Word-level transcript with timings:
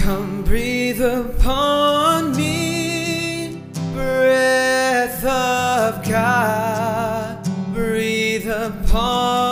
Come 0.00 0.42
breathe 0.44 1.02
upon 1.02 2.34
me, 2.34 3.60
breath 3.92 5.22
of 5.24 6.08
God. 6.08 7.46
Breathe 7.74 8.48
upon 8.48 9.49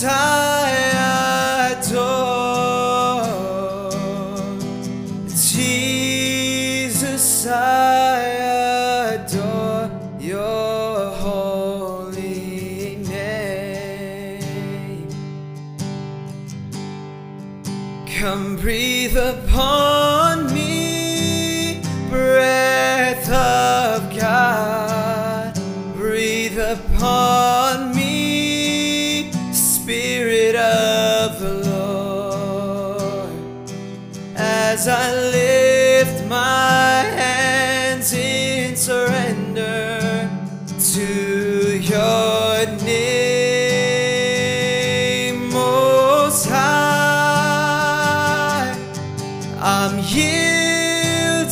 Jesus, 0.00 0.37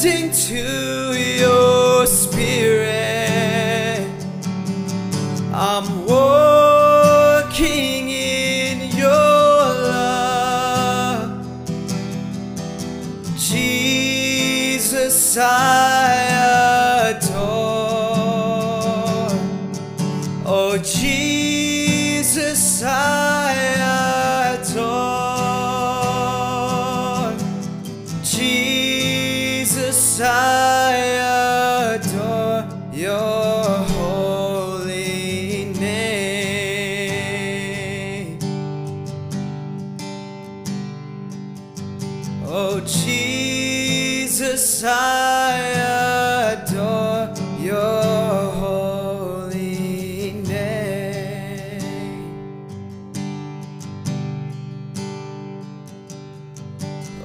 yielding 0.06 0.30
to 0.30 1.05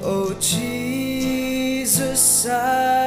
Oh, 0.04 0.34
Jesus, 0.40 1.96
I 2.48 3.01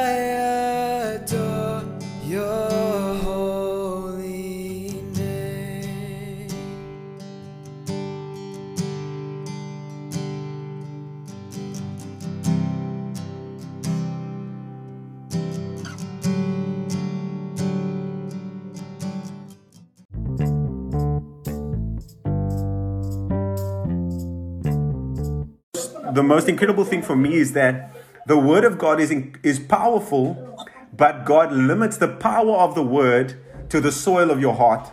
most 26.35 26.49
incredible 26.49 26.83
thing 26.83 27.01
for 27.01 27.15
me 27.15 27.35
is 27.35 27.53
that 27.53 27.95
the 28.27 28.37
word 28.37 28.65
of 28.65 28.77
God 28.77 28.99
is 28.99 29.09
in, 29.09 29.35
is 29.41 29.57
powerful, 29.57 30.57
but 30.91 31.25
God 31.25 31.53
limits 31.53 31.95
the 31.95 32.09
power 32.09 32.57
of 32.57 32.75
the 32.75 32.83
word 32.83 33.37
to 33.69 33.79
the 33.79 33.91
soil 33.91 34.29
of 34.31 34.41
your 34.41 34.53
heart. 34.53 34.91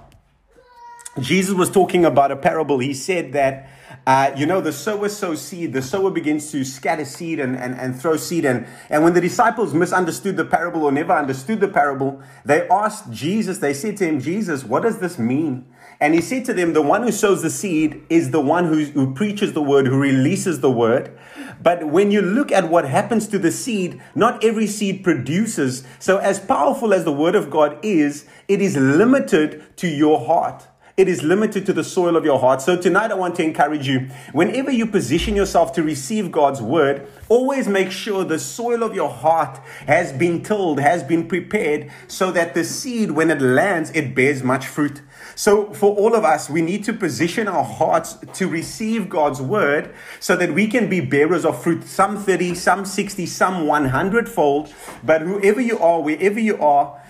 Jesus 1.21 1.55
was 1.55 1.69
talking 1.69 2.05
about 2.05 2.31
a 2.31 2.37
parable. 2.37 2.79
He 2.79 2.95
said 2.95 3.33
that, 3.33 3.69
uh, 4.07 4.33
you 4.37 4.47
know, 4.47 4.61
the 4.61 4.73
sower 4.73 5.09
sows 5.09 5.41
seed. 5.41 5.73
The 5.73 5.83
sower 5.83 6.11
begins 6.11 6.51
to 6.51 6.65
scatter 6.65 7.05
seed 7.05 7.39
and, 7.39 7.57
and, 7.57 7.75
and 7.79 8.01
throw 8.01 8.17
seed. 8.17 8.45
And, 8.45 8.67
and 8.91 9.05
when 9.05 9.15
the 9.15 9.21
disciples 9.21 9.73
misunderstood 9.73 10.37
the 10.37 10.45
parable 10.45 10.85
or 10.85 10.93
never 10.93 11.13
understood 11.13 11.61
the 11.61 11.69
parable, 11.69 12.21
they 12.45 12.69
asked 12.69 13.13
Jesus, 13.13 13.59
they 13.59 13.75
said 13.75 13.97
to 13.99 14.07
him, 14.07 14.21
Jesus, 14.21 14.65
what 14.65 14.83
does 14.83 14.99
this 14.99 15.19
mean? 15.19 15.67
And 16.01 16.15
he 16.15 16.21
said 16.21 16.45
to 16.47 16.53
them, 16.53 16.73
The 16.73 16.83
one 16.83 17.05
who 17.05 17.13
sows 17.13 17.43
the 17.43 17.51
seed 17.51 18.03
is 18.11 18.33
the 18.33 18.41
one 18.41 18.65
who, 18.65 18.87
who 18.87 19.15
preaches 19.15 19.53
the 19.53 19.63
word, 19.63 19.87
who 19.87 20.01
releases 20.01 20.59
the 20.59 20.71
word. 20.71 21.17
But 21.63 21.87
when 21.87 22.11
you 22.11 22.21
look 22.23 22.51
at 22.51 22.69
what 22.69 22.85
happens 22.85 23.29
to 23.29 23.39
the 23.39 23.53
seed, 23.53 24.03
not 24.17 24.43
every 24.43 24.67
seed 24.67 25.05
produces. 25.05 25.85
So, 26.01 26.19
as 26.19 26.41
powerful 26.41 26.93
as 26.93 27.05
the 27.05 27.13
word 27.13 27.37
of 27.37 27.51
God 27.51 27.79
is, 27.85 28.27
it 28.49 28.61
is 28.61 28.77
limited 28.77 29.77
to 29.77 29.87
your 29.87 30.27
heart. 30.27 30.67
It 30.95 31.09
is 31.09 31.23
limited 31.23 31.65
to 31.67 31.73
the 31.73 31.85
soil 31.85 32.17
of 32.17 32.25
your 32.27 32.39
heart. 32.39 32.61
So 32.61 32.77
tonight 32.77 33.11
I 33.11 33.15
want 33.15 33.37
to 33.37 33.43
encourage 33.43 33.89
you. 33.89 34.11
Whenever 34.33 34.71
you 34.71 34.87
position 34.87 35.35
yourself 35.35 35.73
to 35.73 35.83
receive 35.83 36.31
God's 36.31 36.61
word, 36.61 37.09
always 37.31 37.67
make 37.67 37.91
sure 37.91 38.25
the 38.25 38.39
soil 38.39 38.83
of 38.83 38.95
your 38.95 39.09
heart 39.09 39.57
has 39.87 40.13
been 40.13 40.43
tilled, 40.43 40.81
has 40.81 41.03
been 41.03 41.27
prepared 41.27 41.91
so 42.09 42.31
that 42.33 42.53
the 42.53 42.63
seed, 42.63 43.13
when 43.13 43.31
it 43.31 43.41
lands, 43.41 43.91
it 43.93 44.15
bears 44.15 44.43
much 44.43 44.67
fruit. 44.67 45.01
So 45.35 45.73
for 45.73 45.97
all 45.97 46.15
of 46.15 46.25
us, 46.25 46.51
we 46.51 46.61
need 46.61 46.85
to 46.85 46.93
position 46.93 47.49
our 47.49 47.65
hearts 47.65 48.19
to 48.35 48.47
receive 48.47 49.09
God's 49.09 49.41
word 49.41 49.95
so 50.21 50.37
that 50.37 50.53
we 50.53 50.67
can 50.67 50.91
be 50.91 51.01
bearers 51.01 51.47
of 51.47 51.63
fruit. 51.63 51.85
Some 51.85 52.19
30, 52.19 52.55
some 52.55 52.85
60, 52.85 53.25
some 53.25 53.67
100 53.67 54.29
fold. 54.29 54.75
But 55.03 55.23
whoever 55.23 55.63
you 55.63 55.79
are, 55.79 56.03
wherever 56.03 56.39
you 56.39 56.59
are, 56.61 57.02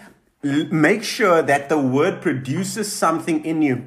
make 0.43 1.05
sure 1.05 1.41
that 1.41 1.69
the 1.69 1.79
word 1.79 2.21
produces 2.21 2.93
something 2.93 3.44
in 3.44 3.62
you. 3.62 3.85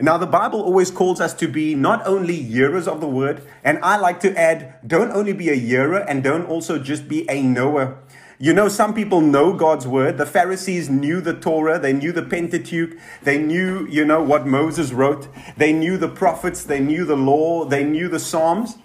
Now, 0.00 0.16
the 0.16 0.26
Bible 0.26 0.62
always 0.62 0.90
calls 0.90 1.20
us 1.20 1.34
to 1.34 1.48
be 1.48 1.74
not 1.74 2.06
only 2.06 2.40
hearers 2.40 2.86
of 2.86 3.00
the 3.00 3.08
word, 3.08 3.42
and 3.64 3.78
I 3.82 3.96
like 3.98 4.20
to 4.20 4.38
add, 4.38 4.76
don't 4.86 5.10
only 5.10 5.32
be 5.32 5.50
a 5.50 5.54
hearer 5.54 5.98
and 5.98 6.22
don't 6.22 6.46
also 6.46 6.78
just 6.78 7.08
be 7.08 7.28
a 7.28 7.42
knower. 7.42 7.98
You 8.38 8.52
know, 8.52 8.68
some 8.68 8.94
people 8.94 9.20
know 9.20 9.52
God's 9.52 9.88
word. 9.88 10.16
The 10.16 10.24
Pharisees 10.24 10.88
knew 10.88 11.20
the 11.20 11.34
Torah, 11.34 11.80
they 11.80 11.92
knew 11.92 12.12
the 12.12 12.22
Pentateuch, 12.22 12.96
they 13.22 13.36
knew, 13.36 13.86
you 13.88 14.04
know, 14.04 14.22
what 14.22 14.46
Moses 14.46 14.92
wrote, 14.92 15.26
they 15.56 15.72
knew 15.72 15.98
the 15.98 16.08
prophets, 16.08 16.62
they 16.62 16.78
knew 16.78 17.04
the 17.04 17.16
law, 17.16 17.64
they 17.64 17.82
knew 17.82 18.08
the 18.08 18.20
Psalms 18.20 18.78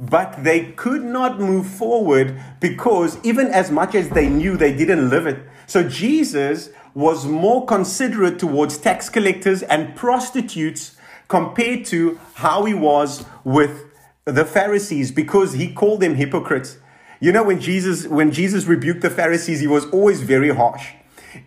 but 0.00 0.44
they 0.44 0.72
could 0.72 1.02
not 1.02 1.40
move 1.40 1.66
forward 1.66 2.40
because 2.60 3.18
even 3.24 3.48
as 3.48 3.70
much 3.70 3.94
as 3.94 4.10
they 4.10 4.28
knew, 4.28 4.56
they 4.56 4.74
didn't 4.74 5.10
live 5.10 5.26
it. 5.26 5.40
So 5.66 5.88
Jesus 5.88 6.70
was 6.94 7.26
more 7.26 7.66
considerate 7.66 8.38
towards 8.38 8.78
tax 8.78 9.08
collectors 9.08 9.62
and 9.62 9.94
prostitutes 9.96 10.96
compared 11.28 11.84
to 11.86 12.18
how 12.34 12.64
he 12.64 12.74
was 12.74 13.24
with 13.44 13.84
the 14.24 14.44
Pharisees 14.44 15.10
because 15.10 15.54
he 15.54 15.72
called 15.72 16.00
them 16.00 16.14
hypocrites. 16.14 16.78
You 17.20 17.32
know, 17.32 17.42
when 17.42 17.60
Jesus, 17.60 18.06
when 18.06 18.30
Jesus 18.30 18.64
rebuked 18.64 19.02
the 19.02 19.10
Pharisees, 19.10 19.60
he 19.60 19.66
was 19.66 19.84
always 19.86 20.22
very 20.22 20.54
harsh. 20.54 20.92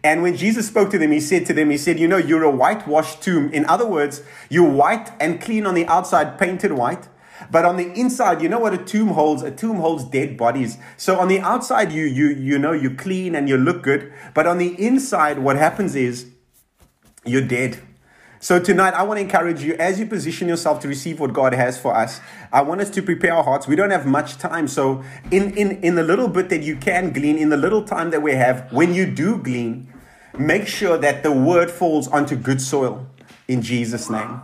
And 0.04 0.22
when 0.22 0.36
Jesus 0.36 0.68
spoke 0.68 0.90
to 0.92 0.98
them, 0.98 1.12
he 1.12 1.20
said 1.20 1.46
to 1.48 1.54
them, 1.54 1.70
He 1.70 1.78
said, 1.78 2.00
You 2.00 2.08
know, 2.08 2.18
you're 2.18 2.44
a 2.44 2.52
whitewashed 2.52 3.22
tomb. 3.22 3.52
In 3.52 3.66
other 3.66 3.88
words, 3.88 4.22
you're 4.50 4.70
white 4.70 5.12
and 5.20 5.42
clean 5.42 5.66
on 5.66 5.74
the 5.74 5.88
outside, 5.88 6.38
painted 6.38 6.74
white. 6.74 7.08
But 7.50 7.66
on 7.66 7.78
the 7.78 7.92
inside, 7.94 8.42
you 8.42 8.50
know 8.50 8.60
what 8.60 8.74
a 8.74 8.78
tomb 8.78 9.10
holds? 9.10 9.42
A 9.42 9.52
tomb 9.52 9.78
holds 9.78 10.04
dead 10.04 10.38
bodies. 10.38 10.78
So 10.98 11.20
on 11.20 11.28
the 11.28 11.40
outside, 11.40 11.92
you 11.92 12.04
you 12.04 12.28
you 12.30 12.60
know 12.60 12.74
you 12.74 12.94
clean 12.94 13.36
and 13.36 13.50
you 13.50 13.58
look 13.58 13.82
good. 13.82 14.14
But 14.34 14.48
on 14.48 14.58
the 14.58 14.76
inside, 14.84 15.40
what 15.40 15.56
happens 15.56 15.96
is 15.96 16.30
you're 17.26 17.42
dead. 17.42 17.80
So 18.44 18.60
tonight, 18.60 18.96
I 18.96 19.04
want 19.04 19.20
to 19.20 19.22
encourage 19.22 19.62
you 19.62 19.76
as 19.76 20.00
you 20.00 20.08
position 20.08 20.48
yourself 20.48 20.80
to 20.80 20.88
receive 20.88 21.20
what 21.20 21.32
God 21.32 21.54
has 21.54 21.80
for 21.80 21.96
us. 21.96 22.20
I 22.52 22.64
want 22.64 22.82
us 22.82 22.90
to 22.92 23.04
prepare 23.04 23.36
our 23.36 23.44
hearts. 23.44 23.68
We 23.68 23.76
don't 23.76 23.92
have 23.92 24.08
much 24.08 24.40
time. 24.40 24.68
So 24.68 25.04
in, 25.30 25.56
in, 25.56 25.80
in 25.84 25.94
the 25.94 26.02
little 26.02 26.28
bit 26.28 26.50
that 26.50 26.64
you 26.64 26.76
can 26.76 27.14
glean, 27.14 27.38
in 27.38 27.50
the 27.50 27.58
little 27.58 27.84
time 27.84 28.10
that 28.10 28.24
we 28.24 28.32
have, 28.32 28.74
when 28.74 28.96
you 28.96 29.06
do 29.06 29.38
glean, 29.38 29.94
make 30.36 30.66
sure 30.66 30.98
that 30.98 31.22
the 31.22 31.32
word 31.32 31.70
falls 31.70 32.08
onto 32.08 32.36
good 32.36 32.62
soil 32.62 33.06
in 33.48 33.62
Jesus' 33.62 34.10
name. 34.10 34.42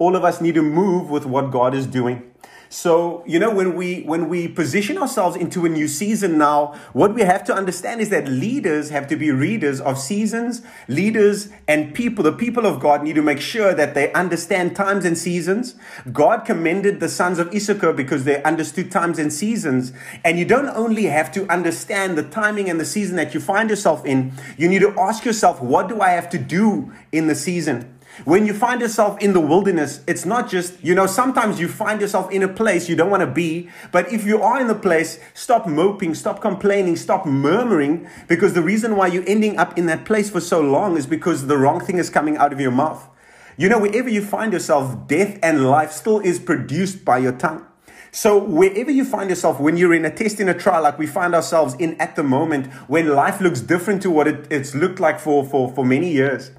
All 0.00 0.16
of 0.16 0.24
us 0.24 0.40
need 0.40 0.54
to 0.54 0.62
move 0.62 1.10
with 1.10 1.26
what 1.26 1.52
God 1.52 1.74
is 1.74 1.86
doing. 1.86 2.30
So, 2.72 3.24
you 3.26 3.40
know, 3.40 3.52
when 3.52 3.74
we 3.74 4.02
when 4.02 4.28
we 4.28 4.46
position 4.46 4.96
ourselves 4.96 5.36
into 5.36 5.66
a 5.66 5.68
new 5.68 5.88
season 5.88 6.38
now, 6.38 6.76
what 6.92 7.14
we 7.14 7.22
have 7.22 7.42
to 7.46 7.52
understand 7.52 8.00
is 8.00 8.10
that 8.10 8.28
leaders 8.28 8.90
have 8.90 9.08
to 9.08 9.16
be 9.16 9.32
readers 9.32 9.80
of 9.80 9.98
seasons. 9.98 10.62
Leaders 10.86 11.48
and 11.66 11.92
people, 11.92 12.22
the 12.22 12.32
people 12.32 12.66
of 12.66 12.78
God 12.78 13.02
need 13.02 13.16
to 13.16 13.22
make 13.22 13.40
sure 13.40 13.74
that 13.74 13.94
they 13.94 14.12
understand 14.12 14.76
times 14.76 15.04
and 15.04 15.18
seasons. 15.18 15.74
God 16.12 16.44
commended 16.44 17.00
the 17.00 17.08
sons 17.08 17.40
of 17.40 17.52
Issachar 17.52 17.92
because 17.92 18.22
they 18.22 18.40
understood 18.44 18.92
times 18.92 19.18
and 19.18 19.32
seasons. 19.32 19.92
And 20.24 20.38
you 20.38 20.44
don't 20.44 20.68
only 20.68 21.06
have 21.06 21.32
to 21.32 21.52
understand 21.52 22.16
the 22.16 22.22
timing 22.22 22.70
and 22.70 22.78
the 22.78 22.84
season 22.84 23.16
that 23.16 23.34
you 23.34 23.40
find 23.40 23.68
yourself 23.68 24.06
in, 24.06 24.32
you 24.56 24.68
need 24.68 24.82
to 24.82 24.94
ask 24.96 25.24
yourself, 25.24 25.60
what 25.60 25.88
do 25.88 26.00
I 26.00 26.10
have 26.10 26.30
to 26.30 26.38
do 26.38 26.92
in 27.10 27.26
the 27.26 27.34
season? 27.34 27.96
When 28.24 28.46
you 28.46 28.52
find 28.52 28.80
yourself 28.80 29.18
in 29.20 29.32
the 29.32 29.40
wilderness, 29.40 30.02
it's 30.06 30.26
not 30.26 30.50
just, 30.50 30.82
you 30.84 30.94
know, 30.94 31.06
sometimes 31.06 31.58
you 31.58 31.68
find 31.68 32.00
yourself 32.00 32.30
in 32.30 32.42
a 32.42 32.48
place 32.48 32.88
you 32.88 32.96
don't 32.96 33.10
want 33.10 33.22
to 33.22 33.26
be. 33.26 33.70
But 33.92 34.12
if 34.12 34.26
you 34.26 34.42
are 34.42 34.60
in 34.60 34.68
the 34.68 34.74
place, 34.74 35.18
stop 35.32 35.66
moping, 35.66 36.14
stop 36.14 36.40
complaining, 36.40 36.96
stop 36.96 37.24
murmuring, 37.24 38.08
because 38.28 38.52
the 38.52 38.62
reason 38.62 38.96
why 38.96 39.06
you're 39.06 39.26
ending 39.26 39.58
up 39.58 39.78
in 39.78 39.86
that 39.86 40.04
place 40.04 40.28
for 40.28 40.40
so 40.40 40.60
long 40.60 40.96
is 40.96 41.06
because 41.06 41.46
the 41.46 41.56
wrong 41.56 41.80
thing 41.80 41.98
is 41.98 42.10
coming 42.10 42.36
out 42.36 42.52
of 42.52 42.60
your 42.60 42.70
mouth. 42.70 43.08
You 43.56 43.68
know, 43.68 43.78
wherever 43.78 44.08
you 44.08 44.22
find 44.22 44.52
yourself, 44.52 45.06
death 45.06 45.38
and 45.42 45.66
life 45.68 45.92
still 45.92 46.20
is 46.20 46.38
produced 46.38 47.04
by 47.04 47.18
your 47.18 47.32
tongue. 47.32 47.66
So, 48.12 48.42
wherever 48.42 48.90
you 48.90 49.04
find 49.04 49.30
yourself, 49.30 49.60
when 49.60 49.76
you're 49.76 49.94
in 49.94 50.04
a 50.04 50.10
test, 50.10 50.40
in 50.40 50.48
a 50.48 50.54
trial, 50.54 50.82
like 50.82 50.98
we 50.98 51.06
find 51.06 51.32
ourselves 51.34 51.74
in 51.78 51.98
at 52.00 52.16
the 52.16 52.24
moment, 52.24 52.66
when 52.88 53.08
life 53.08 53.40
looks 53.40 53.60
different 53.60 54.02
to 54.02 54.10
what 54.10 54.26
it, 54.26 54.46
it's 54.50 54.74
looked 54.74 54.98
like 54.98 55.20
for, 55.20 55.44
for, 55.44 55.70
for 55.72 55.84
many 55.84 56.10
years, 56.10 56.50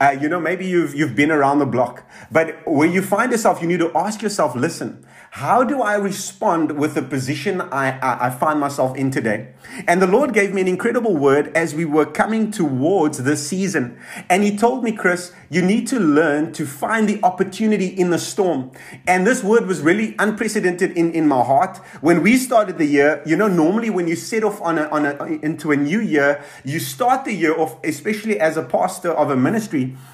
uh, 0.00 0.16
you 0.20 0.28
know, 0.28 0.40
maybe 0.40 0.66
you've, 0.66 0.94
you've 0.94 1.14
been 1.14 1.30
around 1.30 1.58
the 1.58 1.66
block, 1.66 2.08
but 2.30 2.56
when 2.66 2.92
you 2.92 3.02
find 3.02 3.32
yourself, 3.32 3.60
you 3.60 3.68
need 3.68 3.80
to 3.80 3.90
ask 3.96 4.22
yourself, 4.22 4.54
listen, 4.54 5.04
how 5.30 5.62
do 5.62 5.82
I 5.82 5.94
respond 5.94 6.78
with 6.78 6.94
the 6.94 7.02
position 7.02 7.60
I, 7.60 7.98
I, 7.98 8.26
I, 8.26 8.30
find 8.30 8.58
myself 8.58 8.96
in 8.96 9.10
today? 9.10 9.52
And 9.86 10.00
the 10.00 10.06
Lord 10.06 10.32
gave 10.32 10.54
me 10.54 10.62
an 10.62 10.68
incredible 10.68 11.16
word 11.16 11.54
as 11.54 11.74
we 11.74 11.84
were 11.84 12.06
coming 12.06 12.50
towards 12.50 13.22
this 13.22 13.46
season. 13.46 14.00
And 14.30 14.42
He 14.42 14.56
told 14.56 14.82
me, 14.82 14.92
Chris, 14.92 15.32
you 15.50 15.60
need 15.60 15.86
to 15.88 16.00
learn 16.00 16.52
to 16.54 16.66
find 16.66 17.06
the 17.06 17.20
opportunity 17.22 17.88
in 17.88 18.08
the 18.08 18.18
storm. 18.18 18.72
And 19.06 19.26
this 19.26 19.44
word 19.44 19.66
was 19.66 19.82
really 19.82 20.14
unprecedented 20.18 20.96
in, 20.96 21.12
in 21.12 21.28
my 21.28 21.44
heart. 21.44 21.76
When 22.00 22.22
we 22.22 22.38
started 22.38 22.78
the 22.78 22.86
year, 22.86 23.22
you 23.26 23.36
know, 23.36 23.48
normally 23.48 23.90
when 23.90 24.08
you 24.08 24.16
set 24.16 24.42
off 24.42 24.60
on 24.62 24.78
a, 24.78 24.88
on 24.88 25.04
a, 25.04 25.24
into 25.42 25.72
a 25.72 25.76
new 25.76 26.00
year, 26.00 26.42
you 26.64 26.80
start 26.80 27.26
the 27.26 27.34
year 27.34 27.58
off, 27.58 27.76
especially 27.84 28.40
as 28.40 28.56
a 28.56 28.62
pastor 28.62 29.12
of 29.12 29.30
a 29.30 29.36
ministry, 29.36 29.67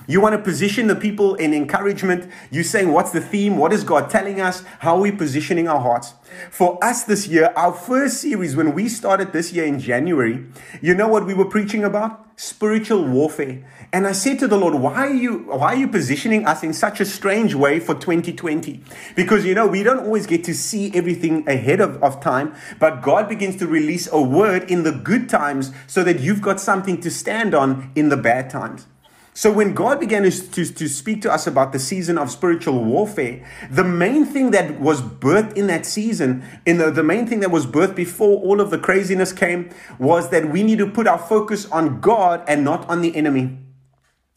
you 0.07 0.21
want 0.21 0.35
to 0.35 0.43
position 0.43 0.87
the 0.87 0.95
people 0.95 1.35
in 1.37 1.55
encouragement. 1.55 2.31
You're 2.51 2.65
saying, 2.65 2.93
what's 2.93 3.11
the 3.13 3.21
theme? 3.21 3.57
What 3.57 3.73
is 3.73 3.85
God 3.85 4.11
telling 4.11 4.41
us? 4.41 4.63
How 4.81 4.97
are 4.97 5.01
we 5.01 5.13
positioning 5.13 5.69
our 5.69 5.81
hearts? 5.81 6.15
For 6.51 6.83
us 6.83 7.05
this 7.05 7.27
year, 7.27 7.53
our 7.57 7.73
first 7.73 8.19
series, 8.19 8.57
when 8.57 8.75
we 8.75 8.89
started 8.89 9.33
this 9.33 9.53
year 9.53 9.65
in 9.65 9.79
January, 9.79 10.45
you 10.83 10.95
know 10.95 11.09
what 11.09 11.27
we 11.27 11.35
were 11.35 11.45
preaching 11.45 11.85
about? 11.85 12.21
Spiritual 12.37 13.05
warfare. 13.05 13.65
And 13.93 14.07
I 14.07 14.13
said 14.13 14.41
to 14.41 14.49
the 14.49 14.57
Lord, 14.57 14.75
why 14.75 15.07
are 15.07 15.15
you 15.15 15.45
why 15.45 15.75
are 15.75 15.77
you 15.77 15.87
positioning 15.87 16.47
us 16.47 16.65
in 16.65 16.73
such 16.73 17.01
a 17.01 17.05
strange 17.05 17.55
way 17.55 17.79
for 17.79 17.95
2020? 17.95 18.83
Because 19.15 19.45
you 19.45 19.55
know, 19.55 19.69
we 19.69 19.85
don't 19.85 20.05
always 20.05 20.27
get 20.27 20.43
to 20.45 20.55
see 20.55 20.91
everything 20.95 21.49
ahead 21.49 21.81
of, 21.81 22.03
of 22.03 22.21
time, 22.21 22.55
but 22.81 23.03
God 23.03 23.29
begins 23.29 23.57
to 23.59 23.69
release 23.69 24.09
a 24.11 24.21
word 24.21 24.69
in 24.69 24.83
the 24.83 24.93
good 24.93 25.29
times 25.29 25.71
so 25.87 26.03
that 26.03 26.19
you've 26.19 26.43
got 26.43 26.59
something 26.61 27.01
to 27.03 27.11
stand 27.11 27.55
on 27.55 27.93
in 27.95 28.09
the 28.09 28.17
bad 28.17 28.51
times. 28.51 28.87
So 29.37 29.53
when 29.53 29.75
God 29.75 29.99
began 29.99 30.23
to, 30.23 30.31
to, 30.31 30.65
to, 30.65 30.89
speak 30.89 31.21
to 31.23 31.33
us 31.33 31.49
about 31.49 31.73
the 31.73 31.81
season 31.81 32.19
of 32.19 32.31
spiritual 32.31 32.85
warfare, 32.85 33.45
the 33.69 33.83
main 33.83 34.25
thing 34.25 34.53
that 34.53 34.79
was 34.79 35.03
birthed 35.03 35.57
in 35.57 35.67
that 35.67 35.85
season, 35.85 36.45
in 36.65 36.79
the, 36.79 36.93
the 36.93 37.03
main 37.03 37.27
thing 37.27 37.41
that 37.41 37.51
was 37.51 37.67
birthed 37.67 37.97
before 37.97 38.41
all 38.41 38.61
of 38.61 38.71
the 38.71 38.79
craziness 38.79 39.33
came, 39.33 39.71
was 39.99 40.31
that 40.31 40.51
we 40.51 40.63
need 40.63 40.79
to 40.79 40.89
put 40.89 41.09
our 41.09 41.19
focus 41.19 41.69
on 41.73 42.01
God 42.01 42.45
and 42.47 42.63
not 42.63 42.89
on 42.89 43.01
the 43.03 43.17
enemy. 43.17 43.59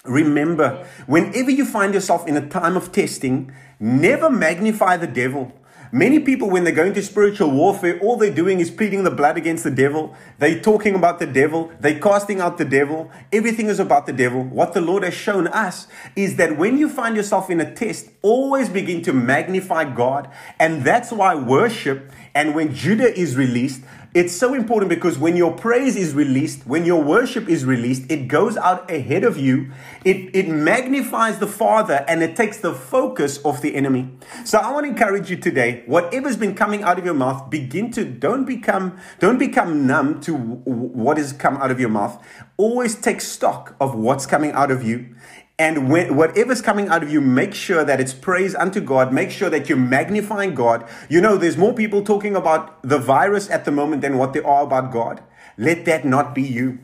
Remember, 0.03 0.87
whenever 1.05 1.51
you 1.51 1.63
find 1.65 1.93
yourself 1.93 2.27
in 2.27 2.35
a 2.35 2.49
time 2.49 2.75
of 2.75 2.91
testing, 2.91 3.53
never 3.79 4.31
magnify 4.31 4.97
the 4.97 5.05
devil. 5.05 5.53
Many 5.91 6.19
people, 6.19 6.49
when 6.49 6.63
they 6.63 6.71
go 6.71 6.85
into 6.85 7.01
spiritual 7.01 7.51
warfare, 7.51 7.99
all 7.99 8.17
they're 8.17 8.33
doing 8.33 8.59
is 8.59 8.69
pleading 8.69 9.03
the 9.03 9.11
blood 9.11 9.37
against 9.37 9.63
the 9.63 9.71
devil. 9.71 10.15
They're 10.37 10.59
talking 10.59 10.95
about 10.95 11.19
the 11.19 11.25
devil. 11.25 11.71
They're 11.79 11.99
casting 11.99 12.41
out 12.41 12.57
the 12.57 12.65
devil. 12.65 13.09
Everything 13.31 13.67
is 13.67 13.79
about 13.79 14.05
the 14.05 14.13
devil. 14.13 14.43
What 14.43 14.73
the 14.73 14.81
Lord 14.81 15.03
has 15.03 15.13
shown 15.13 15.47
us 15.47 15.87
is 16.15 16.35
that 16.35 16.57
when 16.57 16.77
you 16.77 16.89
find 16.89 17.15
yourself 17.15 17.49
in 17.49 17.61
a 17.61 17.73
test, 17.73 18.09
always 18.21 18.67
begin 18.67 19.01
to 19.03 19.13
magnify 19.13 19.85
God. 19.93 20.29
And 20.59 20.83
that's 20.83 21.11
why 21.11 21.35
worship 21.35 22.11
and 22.37 22.53
when 22.53 22.71
Judah 22.71 23.11
is 23.19 23.35
released, 23.35 23.81
it's 24.13 24.31
so 24.31 24.53
important 24.53 24.89
because 24.89 25.17
when 25.17 25.35
your 25.35 25.53
praise 25.53 25.95
is 25.95 26.13
released, 26.13 26.67
when 26.67 26.85
your 26.85 27.03
worship 27.03 27.49
is 27.49 27.65
released, 27.65 28.11
it 28.11 28.27
goes 28.27 28.55
out 28.57 28.91
ahead 28.91 29.23
of 29.23 29.37
you. 29.37 29.71
It, 30.05 30.35
it 30.35 30.47
magnifies 30.47 31.39
the 31.39 31.47
Father 31.47 32.05
and 32.07 32.21
it 32.21 32.35
takes 32.35 32.59
the 32.59 32.75
focus 32.75 33.39
off 33.43 33.59
the 33.61 33.73
enemy. 33.73 34.11
So 34.45 34.59
I 34.59 34.71
want 34.71 34.85
to 34.85 34.89
encourage 34.89 35.31
you 35.31 35.37
today, 35.37 35.81
whatever's 35.87 36.37
been 36.37 36.53
coming 36.53 36.83
out 36.83 36.99
of 36.99 37.05
your 37.05 37.15
mouth, 37.15 37.49
begin 37.49 37.89
to 37.93 38.05
don't 38.05 38.45
become 38.45 38.99
don't 39.17 39.39
become 39.39 39.87
numb 39.87 40.21
to 40.21 40.35
what 40.35 41.17
has 41.17 41.33
come 41.33 41.57
out 41.57 41.71
of 41.71 41.79
your 41.79 41.89
mouth. 41.89 42.23
Always 42.57 42.93
take 42.93 43.19
stock 43.19 43.75
of 43.81 43.95
what's 43.95 44.27
coming 44.27 44.51
out 44.51 44.69
of 44.69 44.83
you 44.83 45.15
and 45.59 45.89
when, 45.89 46.15
whatever's 46.15 46.61
coming 46.61 46.87
out 46.87 47.01
of 47.01 47.11
you, 47.11 47.19
make 47.19 47.55
sure 47.55 47.83
that 47.83 47.99
it's 47.99 48.13
praise 48.13 48.53
unto 48.53 48.79
God. 48.79 49.11
Make 49.11 49.31
sure 49.31 49.49
that 49.49 49.67
you're 49.67 49.77
magnifying 49.77 50.53
God. 50.53 50.87
You 51.09 51.19
know, 51.19 51.35
there's 51.35 51.57
more 51.57 51.73
people 51.73 52.03
talking 52.03 52.35
about 52.35 52.79
the 52.83 52.99
virus 52.99 53.49
at 53.49 53.65
the 53.65 53.71
moment 53.71 54.03
than 54.03 54.19
what 54.19 54.33
they 54.33 54.41
are 54.41 54.63
about 54.63 54.91
God. 54.91 55.23
Let 55.57 55.85
that 55.85 56.05
not 56.05 56.35
be 56.35 56.43
you. 56.43 56.77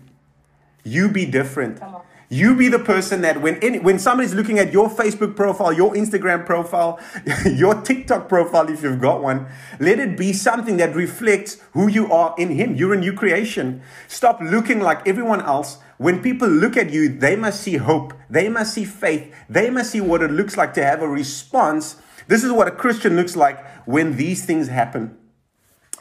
You 0.83 1.07
be 1.07 1.27
different. 1.27 1.79
You 2.29 2.55
be 2.55 2.67
the 2.67 2.79
person 2.79 3.21
that 3.21 3.41
when 3.43 3.57
any, 3.57 3.77
when 3.77 3.99
somebody's 3.99 4.33
looking 4.33 4.57
at 4.57 4.73
your 4.73 4.89
Facebook 4.89 5.35
profile, 5.35 5.71
your 5.71 5.93
Instagram 5.93 6.43
profile, 6.43 6.99
your 7.45 7.79
TikTok 7.79 8.27
profile, 8.27 8.69
if 8.69 8.81
you've 8.81 8.99
got 8.99 9.21
one, 9.21 9.45
let 9.79 9.99
it 9.99 10.17
be 10.17 10.33
something 10.33 10.77
that 10.77 10.95
reflects 10.95 11.61
who 11.73 11.87
you 11.87 12.11
are 12.11 12.33
in 12.39 12.49
Him. 12.49 12.73
You're 12.75 12.95
a 12.95 12.97
new 12.97 13.13
creation. 13.13 13.83
Stop 14.07 14.41
looking 14.41 14.79
like 14.79 15.07
everyone 15.07 15.41
else. 15.41 15.77
When 16.03 16.21
people 16.21 16.49
look 16.49 16.75
at 16.75 16.89
you, 16.89 17.07
they 17.07 17.37
must 17.37 17.61
see 17.61 17.77
hope. 17.77 18.13
They 18.29 18.49
must 18.49 18.73
see 18.73 18.83
faith. 18.83 19.33
They 19.47 19.69
must 19.69 19.89
see 19.89 20.01
what 20.01 20.21
it 20.21 20.31
looks 20.31 20.57
like 20.57 20.73
to 20.73 20.83
have 20.83 21.01
a 21.01 21.07
response. 21.07 21.95
This 22.27 22.43
is 22.43 22.51
what 22.51 22.67
a 22.67 22.71
Christian 22.71 23.15
looks 23.15 23.37
like 23.37 23.65
when 23.87 24.17
these 24.17 24.43
things 24.43 24.67
happen. 24.67 25.17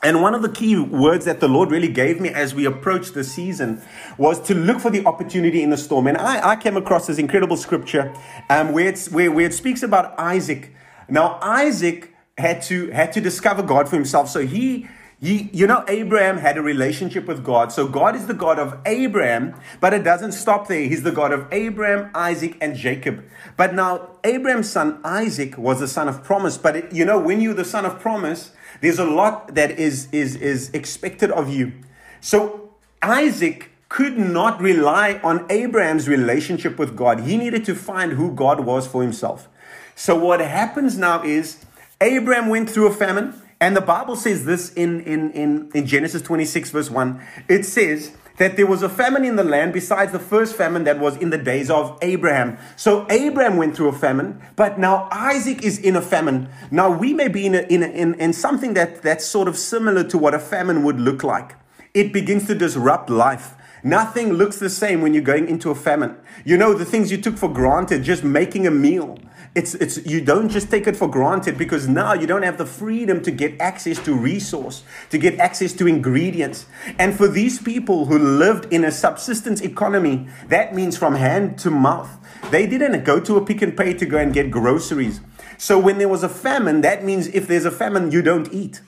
And 0.03 0.21
one 0.21 0.35
of 0.35 0.43
the 0.43 0.49
key 0.49 0.77
words 0.77 1.25
that 1.27 1.39
the 1.39 1.47
Lord 1.47 1.71
really 1.71 1.87
gave 1.87 2.21
me 2.21 2.31
as 2.31 2.53
we 2.53 2.65
approached 2.65 3.15
the 3.15 3.23
season 3.23 3.81
was 4.19 4.41
to 4.49 4.55
look 4.57 4.81
for 4.81 4.91
the 4.91 5.07
opportunity 5.07 5.63
in 5.63 5.71
the 5.71 5.77
storm. 5.77 6.09
And 6.09 6.19
I, 6.19 6.51
I 6.51 6.57
came 6.57 6.77
across 6.77 7.07
this 7.07 7.19
incredible 7.19 7.57
scripture 7.57 8.13
um, 8.51 8.73
where, 8.73 8.93
where, 9.13 9.31
where 9.31 9.47
it 9.47 9.55
speaks 9.55 9.85
about 9.85 10.19
Isaac. 10.19 10.75
Now, 11.09 11.39
Isaac 11.41 12.13
had 12.37 12.61
to, 12.63 12.91
had 12.91 13.13
to 13.13 13.21
discover 13.21 13.63
God 13.63 13.89
for 13.89 13.95
himself. 13.95 14.29
So 14.29 14.45
he, 14.45 14.89
you 15.23 15.69
know, 15.69 15.85
Abraham 15.87 16.39
had 16.39 16.59
a 16.59 16.63
relationship 16.63 17.27
with 17.27 17.45
God. 17.45 17.71
So 17.71 17.87
God 17.87 18.17
is 18.17 18.27
the 18.27 18.35
God 18.35 18.59
of 18.59 18.77
Abraham, 18.85 19.55
but 19.81 19.95
it 19.95 20.03
doesn't 20.03 20.33
stop 20.33 20.67
there. 20.67 20.83
He's 20.83 21.05
the 21.05 21.13
God 21.13 21.33
of 21.33 21.47
Abraham, 21.53 22.11
Isaac, 22.13 22.59
and 22.61 22.75
Jacob. 22.75 23.25
But 23.57 23.73
now, 23.73 24.11
Abraham's 24.25 24.69
son 24.69 25.01
Isaac 25.05 25.57
was 25.57 25.79
the 25.79 25.87
son 25.87 26.09
of 26.09 26.25
promise. 26.25 26.59
But 26.59 26.75
it, 26.75 26.93
you 26.93 27.05
know, 27.05 27.21
when 27.21 27.41
you're 27.41 27.55
the 27.55 27.65
son 27.65 27.87
of 27.87 28.01
promise, 28.01 28.51
there's 28.81 28.99
a 28.99 29.05
lot 29.05 29.55
that 29.55 29.71
is, 29.79 30.09
is, 30.11 30.35
is 30.35 30.71
expected 30.71 31.31
of 31.31 31.49
you. 31.49 31.73
So 32.21 32.73
Isaac 33.01 33.71
could 33.89 34.19
not 34.19 34.61
rely 34.61 35.21
on 35.23 35.47
Abraham's 35.51 36.09
relationship 36.09 36.81
with 36.81 36.97
God. 36.97 37.21
He 37.21 37.37
needed 37.37 37.65
to 37.67 37.77
find 37.77 38.13
who 38.13 38.35
God 38.35 38.61
was 38.61 38.89
for 38.89 39.03
himself. 39.03 39.49
So 39.95 40.17
what 40.17 40.41
happens 40.41 40.99
now 40.99 41.23
is 41.23 41.65
Abraham 42.01 42.49
went 42.49 42.69
through 42.69 42.89
a 42.89 42.93
famine, 42.93 43.41
and 43.63 43.77
the 43.77 43.81
Bible 43.81 44.17
says 44.17 44.45
this 44.45 44.73
in, 44.73 45.03
in, 45.03 45.31
in, 45.31 45.71
in 45.73 45.87
Genesis 45.87 46.21
26, 46.21 46.71
verse 46.71 46.91
1. 46.91 47.25
It 47.49 47.63
says 47.63 48.11
that 48.39 48.57
there 48.57 48.67
was 48.67 48.83
a 48.83 48.89
famine 48.89 49.25
in 49.25 49.37
the 49.37 49.45
land 49.45 49.73
besides 49.73 50.11
the 50.11 50.19
first 50.19 50.57
famine 50.57 50.83
that 50.83 50.99
was 50.99 51.17
in 51.19 51.31
the 51.31 51.39
days 51.39 51.71
of 51.71 51.97
Abraham. 52.03 52.59
So 52.75 53.07
Abraham 53.09 53.59
went 53.59 53.77
through 53.77 53.87
a 53.87 53.93
famine, 53.93 54.43
but 54.57 54.81
now 54.81 55.07
Isaac 55.13 55.63
is 55.63 55.79
in 55.79 55.95
a 55.95 56.03
famine. 56.03 56.49
Now 56.73 56.91
we 56.91 57.15
may 57.15 57.29
be 57.29 57.47
in, 57.47 57.55
a, 57.55 57.61
in, 57.61 57.85
a, 57.85 57.87
in, 57.87 58.15
in 58.15 58.33
something 58.33 58.75
that, 58.75 59.01
that's 59.01 59.25
sort 59.25 59.47
of 59.47 59.57
similar 59.57 60.03
to 60.09 60.19
what 60.19 60.35
a 60.35 60.41
famine 60.41 60.83
would 60.83 60.99
look 60.99 61.23
like. 61.23 61.55
It 61.95 62.13
begins 62.13 62.49
to 62.49 62.57
disrupt 62.57 63.11
life. 63.11 63.55
Nothing 63.85 64.33
looks 64.33 64.59
the 64.59 64.71
same 64.71 65.03
when 65.03 65.15
you're 65.15 65.23
going 65.23 65.49
into 65.49 65.71
a 65.71 65.77
famine. 65.77 66.17
You 66.45 66.57
know, 66.57 66.75
the 66.75 66.85
things 66.85 67.13
you 67.13 67.19
took 67.19 67.37
for 67.37 67.53
granted, 67.53 68.03
just 68.03 68.25
making 68.25 68.67
a 68.67 68.73
meal. 68.73 69.19
It's, 69.55 69.75
it's, 69.75 70.07
you 70.07 70.23
don't 70.23 70.49
just 70.49 70.71
take 70.71 70.87
it 70.87 70.97
for 70.97 71.09
granted 71.09 71.59
because 71.59 71.87
now 71.87 72.15
you 72.15 72.27
don't 72.27 72.43
have 72.43 72.57
the 72.57 72.65
freedom 72.65 73.23
to 73.23 73.31
get 73.31 73.61
access 73.61 73.99
to 74.05 74.15
resource, 74.15 74.83
to 75.11 75.19
get 75.19 75.39
access 75.39 75.75
to 75.75 75.87
ingredients. 75.87 76.65
And 76.99 77.15
for 77.15 77.29
these 77.29 77.61
people 77.61 78.07
who 78.07 78.19
lived 78.19 78.73
in 78.73 78.83
a 78.83 78.91
subsistence 78.91 79.61
economy, 79.61 80.27
that 80.49 80.75
means 80.75 80.97
from 80.97 81.17
hand 81.17 81.59
to 81.59 81.71
mouth. 81.71 82.11
They 82.51 82.67
didn't 82.67 83.05
go 83.05 83.21
to 83.21 83.37
a 83.37 83.45
Pick 83.45 83.63
n 83.63 83.73
Pay 83.73 83.93
to 83.95 84.07
go 84.07 84.17
and 84.17 84.33
get 84.33 84.51
groceries. 84.51 85.21
So 85.59 85.79
when 85.79 85.99
there 85.99 86.09
was 86.09 86.23
a 86.23 86.31
famine, 86.31 86.81
that 86.81 87.05
means 87.05 87.27
if 87.29 87.47
there's 87.47 87.67
a 87.67 87.71
famine, 87.71 88.11
you 88.11 88.23
don't 88.23 88.51
eat. 88.55 88.81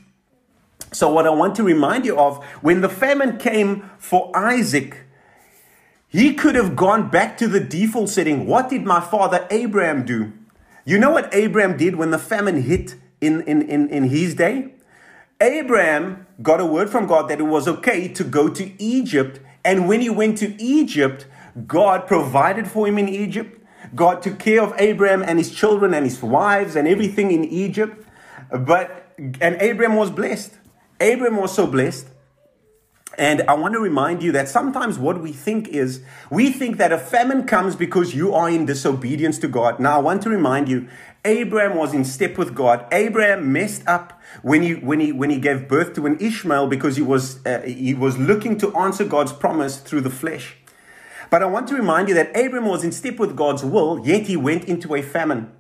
So, 0.93 1.13
what 1.13 1.27
I 1.27 1.31
want 1.31 1.57
to 1.57 1.65
remind 1.65 2.05
you 2.05 2.17
of 2.17 2.43
when 2.63 2.81
the 2.81 2.89
famine 2.89 3.37
came 3.37 3.91
for 3.99 4.31
Isaac, 4.37 4.99
he 6.09 6.35
could 6.35 6.55
have 6.55 6.77
gone 6.77 7.11
back 7.11 7.37
to 7.39 7.49
the 7.49 7.59
default 7.59 8.11
setting. 8.11 8.47
What 8.47 8.71
did 8.71 8.85
my 8.85 9.01
father 9.01 9.47
Abraham 9.51 10.05
do? 10.05 10.33
You 10.85 10.99
know 10.99 11.11
what 11.11 11.35
Abraham 11.35 11.77
did 11.77 11.97
when 11.97 12.11
the 12.11 12.19
famine 12.19 12.63
hit 12.63 12.97
in, 13.21 13.41
in, 13.43 13.63
in, 13.63 13.89
in 13.89 14.05
his 14.05 14.35
day? 14.35 14.75
Abraham 15.41 16.27
got 16.43 16.61
a 16.61 16.67
word 16.67 16.91
from 16.91 17.07
God 17.07 17.29
that 17.29 17.41
it 17.41 17.45
was 17.45 17.67
okay 17.67 18.09
to 18.09 18.25
go 18.25 18.49
to 18.49 18.83
Egypt. 18.83 19.41
And 19.65 19.89
when 19.89 20.01
he 20.01 20.11
went 20.11 20.39
to 20.39 20.61
Egypt, 20.63 21.27
God 21.67 22.07
provided 22.07 22.69
for 22.69 22.87
him 22.87 22.99
in 22.99 23.09
Egypt. 23.09 23.63
God 23.95 24.23
took 24.23 24.39
care 24.39 24.63
of 24.63 24.75
Abraham 24.79 25.23
and 25.23 25.39
his 25.39 25.55
children 25.55 25.95
and 25.95 26.05
his 26.05 26.23
wives 26.23 26.77
and 26.77 26.87
everything 26.87 27.31
in 27.31 27.45
Egypt. 27.45 28.07
But 28.51 29.13
and 29.41 29.57
Abraham 29.61 29.97
was 29.97 30.11
blessed. 30.11 30.55
Abraham 31.01 31.37
was 31.41 31.55
so 31.55 31.67
blessed. 31.67 32.09
And 33.19 33.43
I 33.43 33.55
want 33.55 33.75
to 33.75 33.81
remind 33.81 34.23
you 34.23 34.33
that 34.33 34.49
sometimes 34.49 34.99
what 34.99 35.21
we 35.21 35.33
think 35.33 35.69
is 35.69 36.03
we 36.31 36.51
think 36.51 36.79
that 36.79 36.93
a 36.93 36.99
famine 36.99 37.45
comes 37.47 37.77
because 37.77 38.15
you 38.15 38.35
are 38.35 38.51
in 38.51 38.67
disobedience 38.67 39.39
to 39.39 39.49
God. 39.49 39.79
Now, 39.79 39.99
I 39.99 40.03
want 40.03 40.23
to 40.23 40.31
remind 40.31 40.69
you, 40.69 40.89
Abraham 41.25 41.77
was 41.77 41.95
in 41.95 42.05
step 42.05 42.37
with 42.37 42.55
God. 42.55 42.87
Abraham 42.93 43.53
messed 43.53 43.87
up 43.87 44.21
when 44.43 44.63
he 44.63 44.75
when 44.75 45.01
he 45.01 45.13
when 45.13 45.31
he 45.31 45.39
gave 45.39 45.69
birth 45.69 45.95
to 45.95 46.07
an 46.07 46.19
Ishmael 46.19 46.67
because 46.67 46.97
he 46.97 47.03
was 47.03 47.45
uh, 47.47 47.63
he 47.63 47.95
was 47.95 48.19
looking 48.19 48.59
to 48.59 48.77
answer 48.77 49.05
God's 49.05 49.33
promise 49.33 49.79
through 49.79 50.03
the 50.03 50.11
flesh. 50.11 50.57
But 51.31 51.43
I 51.43 51.47
want 51.47 51.69
to 51.69 51.75
remind 51.75 52.09
you 52.09 52.15
that 52.15 52.37
Abraham 52.37 52.69
was 52.69 52.85
in 52.85 52.93
step 52.93 53.19
with 53.19 53.35
God's 53.35 53.65
will, 53.65 54.07
yet 54.07 54.27
he 54.27 54.37
went 54.37 54.65
into 54.65 54.95
a 54.95 55.03
famine. 55.03 55.51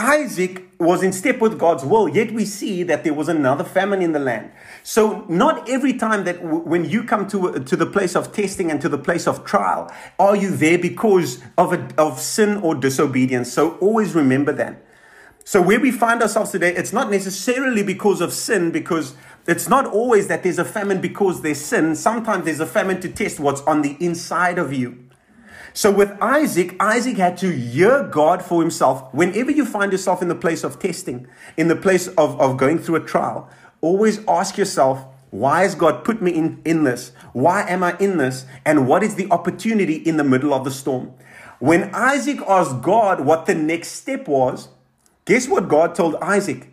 Isaac 0.00 0.64
was 0.78 1.02
in 1.02 1.12
step 1.12 1.40
with 1.40 1.58
God's 1.58 1.84
will, 1.84 2.08
yet 2.08 2.32
we 2.32 2.46
see 2.46 2.82
that 2.84 3.04
there 3.04 3.12
was 3.12 3.28
another 3.28 3.64
famine 3.64 4.00
in 4.00 4.12
the 4.12 4.18
land. 4.18 4.50
So, 4.82 5.26
not 5.28 5.68
every 5.68 5.92
time 5.92 6.24
that 6.24 6.40
w- 6.40 6.64
when 6.64 6.86
you 6.86 7.04
come 7.04 7.28
to, 7.28 7.50
uh, 7.50 7.58
to 7.58 7.76
the 7.76 7.84
place 7.84 8.16
of 8.16 8.32
testing 8.32 8.70
and 8.70 8.80
to 8.80 8.88
the 8.88 8.96
place 8.96 9.28
of 9.28 9.44
trial, 9.44 9.92
are 10.18 10.34
you 10.34 10.56
there 10.56 10.78
because 10.78 11.42
of, 11.58 11.74
a, 11.74 11.86
of 11.98 12.18
sin 12.18 12.56
or 12.62 12.74
disobedience. 12.74 13.52
So, 13.52 13.76
always 13.76 14.14
remember 14.14 14.52
that. 14.52 14.82
So, 15.44 15.60
where 15.60 15.78
we 15.78 15.92
find 15.92 16.22
ourselves 16.22 16.50
today, 16.50 16.74
it's 16.74 16.94
not 16.94 17.10
necessarily 17.10 17.82
because 17.82 18.22
of 18.22 18.32
sin, 18.32 18.70
because 18.70 19.14
it's 19.46 19.68
not 19.68 19.84
always 19.84 20.28
that 20.28 20.42
there's 20.42 20.58
a 20.58 20.64
famine 20.64 21.02
because 21.02 21.42
there's 21.42 21.60
sin. 21.60 21.94
Sometimes 21.94 22.46
there's 22.46 22.60
a 22.60 22.66
famine 22.66 23.00
to 23.02 23.08
test 23.10 23.38
what's 23.38 23.60
on 23.62 23.82
the 23.82 23.98
inside 24.00 24.58
of 24.58 24.72
you. 24.72 25.09
So 25.72 25.90
with 25.90 26.10
Isaac, 26.20 26.74
Isaac 26.80 27.16
had 27.16 27.36
to 27.38 27.50
hear 27.50 28.04
God 28.04 28.44
for 28.44 28.60
himself. 28.60 29.12
Whenever 29.14 29.50
you 29.50 29.64
find 29.64 29.92
yourself 29.92 30.20
in 30.22 30.28
the 30.28 30.34
place 30.34 30.64
of 30.64 30.78
testing, 30.78 31.26
in 31.56 31.68
the 31.68 31.76
place 31.76 32.08
of, 32.08 32.40
of 32.40 32.56
going 32.56 32.78
through 32.78 32.96
a 32.96 33.00
trial, 33.00 33.48
always 33.80 34.20
ask 34.26 34.58
yourself, 34.58 35.04
why 35.30 35.62
has 35.62 35.76
God 35.76 36.04
put 36.04 36.20
me 36.20 36.32
in, 36.32 36.60
in 36.64 36.84
this? 36.84 37.12
Why 37.32 37.62
am 37.68 37.84
I 37.84 37.96
in 37.98 38.18
this? 38.18 38.46
And 38.64 38.88
what 38.88 39.02
is 39.02 39.14
the 39.14 39.30
opportunity 39.30 39.94
in 39.94 40.16
the 40.16 40.24
middle 40.24 40.52
of 40.52 40.64
the 40.64 40.72
storm? 40.72 41.12
When 41.60 41.94
Isaac 41.94 42.40
asked 42.48 42.82
God 42.82 43.20
what 43.20 43.46
the 43.46 43.54
next 43.54 43.88
step 43.92 44.26
was, 44.26 44.68
guess 45.26 45.46
what 45.46 45.68
God 45.68 45.94
told 45.94 46.16
Isaac? 46.16 46.68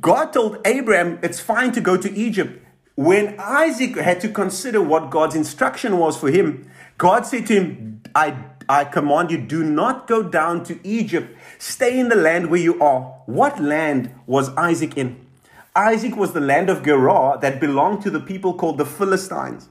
God 0.00 0.32
told 0.32 0.58
Abraham, 0.66 1.18
it's 1.22 1.40
fine 1.40 1.72
to 1.72 1.80
go 1.80 1.96
to 1.96 2.12
Egypt. 2.12 2.63
When 2.96 3.34
Isaac 3.40 3.96
had 3.96 4.20
to 4.20 4.28
consider 4.28 4.80
what 4.80 5.10
God's 5.10 5.34
instruction 5.34 5.98
was 5.98 6.16
for 6.16 6.30
him, 6.30 6.70
God 6.96 7.26
said 7.26 7.46
to 7.48 7.54
him, 7.54 8.02
I, 8.14 8.36
I 8.68 8.84
command 8.84 9.32
you, 9.32 9.38
do 9.38 9.64
not 9.64 10.06
go 10.06 10.22
down 10.22 10.62
to 10.64 10.78
Egypt. 10.86 11.36
Stay 11.58 11.98
in 11.98 12.08
the 12.08 12.14
land 12.14 12.50
where 12.50 12.60
you 12.60 12.80
are. 12.80 13.00
What 13.26 13.60
land 13.60 14.14
was 14.26 14.50
Isaac 14.50 14.96
in? 14.96 15.26
Isaac 15.74 16.14
was 16.14 16.34
the 16.34 16.40
land 16.40 16.70
of 16.70 16.84
Gerar 16.84 17.36
that 17.38 17.60
belonged 17.60 18.02
to 18.02 18.10
the 18.10 18.20
people 18.20 18.54
called 18.54 18.78
the 18.78 18.86
Philistines. 18.86 19.68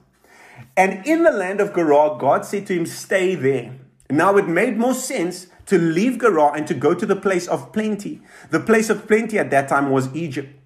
And 0.76 1.06
in 1.08 1.24
the 1.24 1.32
land 1.32 1.62
of 1.62 1.74
Gerar, 1.74 2.18
God 2.18 2.46
said 2.46 2.68
to 2.68 2.74
him, 2.74 2.86
Stay 2.86 3.36
there. 3.36 3.74
Now 4.10 4.36
it 4.36 4.50
made 4.50 4.78
more 4.78 4.94
sense 4.94 5.48
to 5.68 5.78
leave 5.78 6.20
Gerar 6.20 6.58
and 6.58 6.68
to 6.68 6.74
go 6.74 6.94
to 6.94 7.06
the 7.06 7.16
place 7.16 7.48
of 7.48 7.72
plenty. 7.72 8.22
The 8.50 8.60
place 8.60 8.90
of 8.90 9.08
plenty 9.08 9.40
at 9.40 9.50
that 9.52 9.70
time 9.70 9.92
was 9.92 10.14
Egypt. 10.14 10.60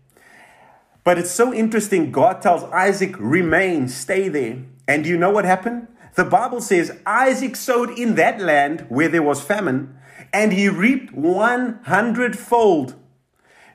But 1.08 1.18
it's 1.18 1.32
so 1.32 1.54
interesting. 1.54 2.12
God 2.12 2.42
tells 2.42 2.66
Isaac, 2.66 3.16
Remain, 3.18 3.88
stay 3.88 4.28
there. 4.28 4.58
And 4.90 5.06
do 5.06 5.10
you 5.10 5.16
know 5.16 5.30
what 5.30 5.46
happened? 5.46 5.88
The 6.16 6.26
Bible 6.26 6.60
says 6.60 7.00
Isaac 7.06 7.56
sowed 7.56 7.98
in 7.98 8.16
that 8.16 8.42
land 8.42 8.86
where 8.90 9.08
there 9.08 9.24
was 9.24 9.40
famine, 9.40 9.98
and 10.34 10.52
he 10.52 10.68
reaped 10.68 11.14
100 11.14 12.38
fold. 12.38 12.96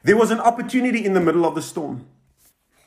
There 0.02 0.18
was 0.18 0.30
an 0.30 0.40
opportunity 0.40 1.06
in 1.06 1.14
the 1.14 1.22
middle 1.22 1.46
of 1.46 1.54
the 1.54 1.62
storm. 1.62 2.04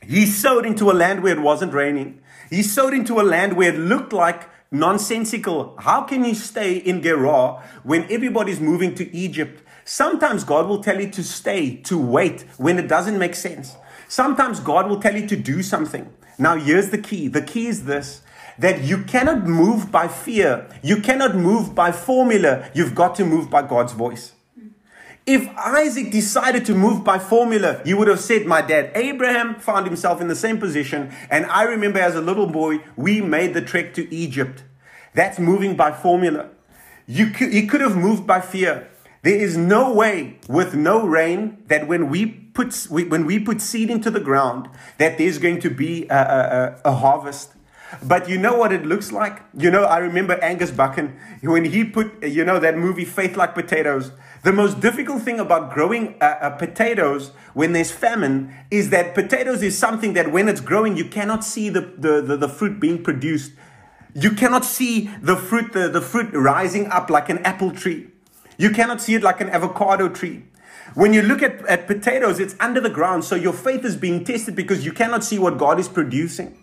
He 0.04 0.28
sowed 0.28 0.64
into 0.64 0.92
a 0.92 0.94
land 0.94 1.24
where 1.24 1.36
it 1.36 1.42
wasn't 1.42 1.74
raining. 1.74 2.22
He 2.52 2.62
sowed 2.62 2.94
into 2.94 3.20
a 3.20 3.26
land 3.26 3.58
where 3.58 3.74
it 3.74 3.80
looked 3.80 4.14
like 4.14 4.48
nonsensical. 4.70 5.76
How 5.80 6.04
can 6.04 6.24
you 6.24 6.36
stay 6.36 6.78
in 6.78 7.02
Gerar 7.02 7.64
when 7.82 8.04
everybody's 8.12 8.60
moving 8.60 8.94
to 8.94 9.12
Egypt? 9.12 9.64
Sometimes 9.86 10.44
God 10.44 10.68
will 10.68 10.84
tell 10.84 11.02
you 11.02 11.10
to 11.10 11.24
stay, 11.24 11.78
to 11.78 11.98
wait 11.98 12.46
when 12.58 12.78
it 12.78 12.88
doesn't 12.88 13.18
make 13.18 13.34
sense. 13.34 13.76
Sometimes 14.16 14.62
God 14.62 14.88
will 14.88 15.02
tell 15.02 15.14
you 15.14 15.28
to 15.28 15.36
do 15.36 15.62
something. 15.62 16.10
Now, 16.40 16.56
here's 16.56 16.90
the 16.90 16.98
key 16.98 17.28
the 17.28 17.42
key 17.42 17.68
is 17.68 17.84
this 17.84 18.22
that 18.58 18.82
you 18.82 19.04
cannot 19.04 19.44
move 19.44 19.92
by 19.92 20.08
fear. 20.08 20.70
You 20.82 21.02
cannot 21.02 21.36
move 21.36 21.76
by 21.76 21.92
formula. 21.92 22.70
You've 22.74 22.96
got 22.96 23.16
to 23.16 23.26
move 23.26 23.50
by 23.50 23.64
God's 23.64 23.92
voice. 23.92 24.32
If 25.26 25.50
Isaac 25.58 26.12
decided 26.12 26.66
to 26.68 26.74
move 26.74 27.04
by 27.04 27.20
formula, 27.20 27.82
he 27.84 27.94
would 27.94 28.08
have 28.08 28.22
said, 28.22 28.46
My 28.46 28.62
dad 28.62 28.92
Abraham 28.96 29.56
found 29.56 29.86
himself 29.86 30.22
in 30.22 30.30
the 30.30 30.36
same 30.36 30.60
position. 30.60 31.14
And 31.30 31.46
I 31.48 31.64
remember 31.64 32.00
as 32.00 32.16
a 32.16 32.22
little 32.22 32.48
boy, 32.48 32.86
we 32.96 33.20
made 33.20 33.54
the 33.54 33.62
trek 33.62 33.94
to 33.96 34.16
Egypt. 34.16 34.64
That's 35.14 35.40
moving 35.40 35.76
by 35.76 35.92
formula. 35.92 36.52
You 37.06 37.32
could, 37.32 37.52
he 37.52 37.68
could 37.68 37.82
have 37.82 37.98
moved 37.98 38.26
by 38.26 38.40
fear. 38.40 38.88
There 39.24 39.36
is 39.36 39.58
no 39.58 39.92
way 39.92 40.40
with 40.48 40.74
no 40.74 41.06
rain 41.06 41.64
that 41.68 41.90
when 41.90 42.10
we 42.10 42.45
put, 42.56 42.74
when 42.90 43.26
we 43.26 43.40
put 43.40 43.62
seed 43.62 43.92
into 43.92 44.10
the 44.10 44.20
ground, 44.20 44.70
that 44.98 45.20
there's 45.20 45.38
going 45.38 45.60
to 45.60 45.70
be 45.70 46.08
a, 46.08 46.80
a, 46.84 46.90
a 46.90 46.96
harvest. 46.96 47.52
But 48.02 48.28
you 48.28 48.38
know 48.38 48.58
what 48.58 48.74
it 48.74 48.86
looks 48.86 49.12
like? 49.12 49.42
You 49.56 49.70
know, 49.70 49.84
I 49.84 50.00
remember 50.00 50.34
Angus 50.42 50.72
Buchan 50.72 51.16
when 51.44 51.66
he 51.66 51.84
put, 51.84 52.24
you 52.24 52.44
know, 52.44 52.58
that 52.60 52.78
movie 52.78 53.06
Faith 53.06 53.38
Like 53.38 53.54
Potatoes. 53.54 54.12
The 54.44 54.52
most 54.52 54.80
difficult 54.80 55.22
thing 55.22 55.40
about 55.40 55.74
growing 55.74 56.16
uh, 56.22 56.38
uh, 56.42 56.50
potatoes 56.52 57.32
when 57.54 57.74
there's 57.74 57.92
famine 57.92 58.54
is 58.72 58.90
that 58.90 59.14
potatoes 59.14 59.62
is 59.62 59.78
something 59.78 60.14
that 60.14 60.32
when 60.32 60.50
it's 60.50 60.62
growing, 60.62 60.98
you 60.98 61.06
cannot 61.06 61.44
see 61.44 61.70
the, 61.70 61.82
the, 61.82 62.22
the, 62.22 62.38
the 62.38 62.50
fruit 62.50 62.80
being 62.80 63.04
produced. 63.04 63.54
You 64.14 64.32
cannot 64.32 64.66
see 64.66 65.12
the 65.22 65.36
fruit, 65.36 65.74
the, 65.74 65.90
the 65.90 66.02
fruit 66.02 66.32
rising 66.34 66.88
up 66.88 67.10
like 67.10 67.30
an 67.30 67.40
apple 67.40 67.72
tree. 67.72 68.08
You 68.58 68.72
cannot 68.72 69.02
see 69.02 69.16
it 69.16 69.24
like 69.24 69.42
an 69.42 69.50
avocado 69.50 70.10
tree. 70.10 70.46
When 70.96 71.14
you 71.14 71.22
look 71.22 71.44
at, 71.44 71.64
at 71.66 71.88
potatoes, 71.88 72.40
it's 72.40 72.56
under 72.60 72.80
the 72.80 72.90
ground. 72.90 73.26
So 73.26 73.36
your 73.36 73.52
faith 73.54 73.84
is 73.84 73.98
being 73.98 74.24
tested 74.24 74.56
because 74.56 74.86
you 74.86 74.94
cannot 74.94 75.26
see 75.26 75.38
what 75.38 75.58
God 75.58 75.78
is 75.78 75.90
producing. 75.90 76.58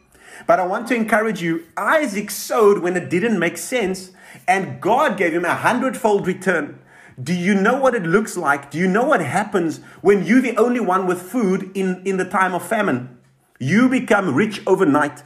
But 0.46 0.58
I 0.58 0.66
want 0.66 0.88
to 0.88 0.94
encourage 0.94 1.42
you 1.42 1.64
Isaac 1.76 2.30
sowed 2.30 2.78
when 2.78 2.96
it 2.96 3.10
didn't 3.10 3.38
make 3.38 3.58
sense, 3.58 4.10
and 4.48 4.80
God 4.80 5.18
gave 5.18 5.34
him 5.34 5.44
a 5.44 5.54
hundredfold 5.54 6.26
return. 6.26 6.80
Do 7.22 7.34
you 7.34 7.54
know 7.54 7.78
what 7.78 7.94
it 7.94 8.04
looks 8.04 8.36
like? 8.36 8.70
Do 8.70 8.78
you 8.78 8.88
know 8.88 9.04
what 9.04 9.20
happens 9.20 9.80
when 10.00 10.24
you're 10.24 10.40
the 10.40 10.56
only 10.56 10.80
one 10.80 11.06
with 11.06 11.20
food 11.20 11.70
in, 11.74 12.02
in 12.06 12.16
the 12.16 12.24
time 12.24 12.54
of 12.54 12.66
famine? 12.66 13.18
You 13.58 13.88
become 13.88 14.34
rich 14.34 14.62
overnight. 14.66 15.22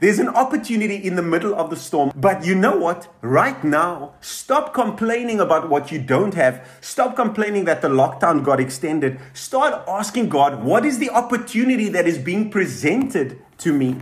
There's 0.00 0.18
an 0.18 0.28
opportunity 0.28 0.96
in 0.96 1.16
the 1.16 1.22
middle 1.22 1.54
of 1.54 1.70
the 1.70 1.76
storm. 1.76 2.12
But 2.14 2.44
you 2.44 2.54
know 2.54 2.76
what? 2.76 3.08
Right 3.20 3.62
now, 3.62 4.14
stop 4.20 4.74
complaining 4.74 5.40
about 5.40 5.68
what 5.68 5.92
you 5.92 6.00
don't 6.00 6.34
have. 6.34 6.66
Stop 6.80 7.16
complaining 7.16 7.64
that 7.66 7.82
the 7.82 7.88
lockdown 7.88 8.44
got 8.44 8.60
extended. 8.60 9.20
Start 9.32 9.82
asking 9.88 10.28
God, 10.28 10.64
what 10.64 10.84
is 10.84 10.98
the 10.98 11.10
opportunity 11.10 11.88
that 11.90 12.06
is 12.06 12.18
being 12.18 12.50
presented 12.50 13.38
to 13.58 13.72
me? 13.72 14.00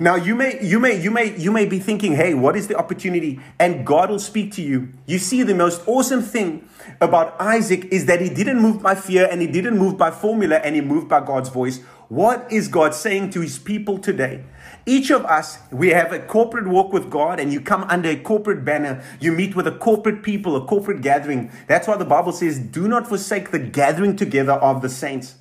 Now 0.00 0.14
you 0.14 0.34
may 0.34 0.58
you 0.64 0.80
may 0.80 0.98
you 0.98 1.10
may 1.10 1.36
you 1.36 1.52
may 1.52 1.66
be 1.66 1.78
thinking, 1.78 2.14
"Hey, 2.14 2.32
what 2.32 2.56
is 2.56 2.66
the 2.66 2.76
opportunity?" 2.76 3.40
And 3.58 3.84
God 3.84 4.08
will 4.08 4.18
speak 4.18 4.52
to 4.52 4.62
you. 4.62 4.88
You 5.04 5.18
see 5.18 5.42
the 5.42 5.54
most 5.54 5.82
awesome 5.86 6.22
thing 6.22 6.66
about 7.00 7.36
Isaac 7.38 7.92
is 7.92 8.06
that 8.06 8.22
he 8.22 8.30
didn't 8.30 8.60
move 8.60 8.80
by 8.80 8.94
fear 8.94 9.28
and 9.30 9.42
he 9.42 9.46
didn't 9.46 9.76
move 9.76 9.98
by 9.98 10.10
formula 10.10 10.56
and 10.64 10.74
he 10.74 10.80
moved 10.80 11.08
by 11.08 11.20
God's 11.20 11.50
voice. 11.50 11.80
What 12.08 12.50
is 12.50 12.68
God 12.68 12.94
saying 12.94 13.30
to 13.30 13.40
his 13.40 13.58
people 13.58 13.98
today? 13.98 14.44
Each 14.84 15.10
of 15.10 15.24
us, 15.24 15.58
we 15.70 15.90
have 15.90 16.12
a 16.12 16.18
corporate 16.18 16.66
walk 16.66 16.92
with 16.92 17.08
God 17.08 17.38
and 17.38 17.52
you 17.52 17.60
come 17.60 17.84
under 17.84 18.08
a 18.08 18.16
corporate 18.16 18.64
banner. 18.64 19.02
You 19.20 19.30
meet 19.30 19.54
with 19.54 19.66
a 19.66 19.72
corporate 19.72 20.22
people, 20.22 20.56
a 20.56 20.64
corporate 20.64 21.02
gathering. 21.02 21.52
That's 21.68 21.86
why 21.86 21.96
the 21.96 22.04
Bible 22.04 22.32
says, 22.32 22.58
do 22.58 22.88
not 22.88 23.06
forsake 23.06 23.50
the 23.50 23.60
gathering 23.60 24.16
together 24.16 24.54
of 24.54 24.82
the 24.82 24.88
saints. 24.88 25.36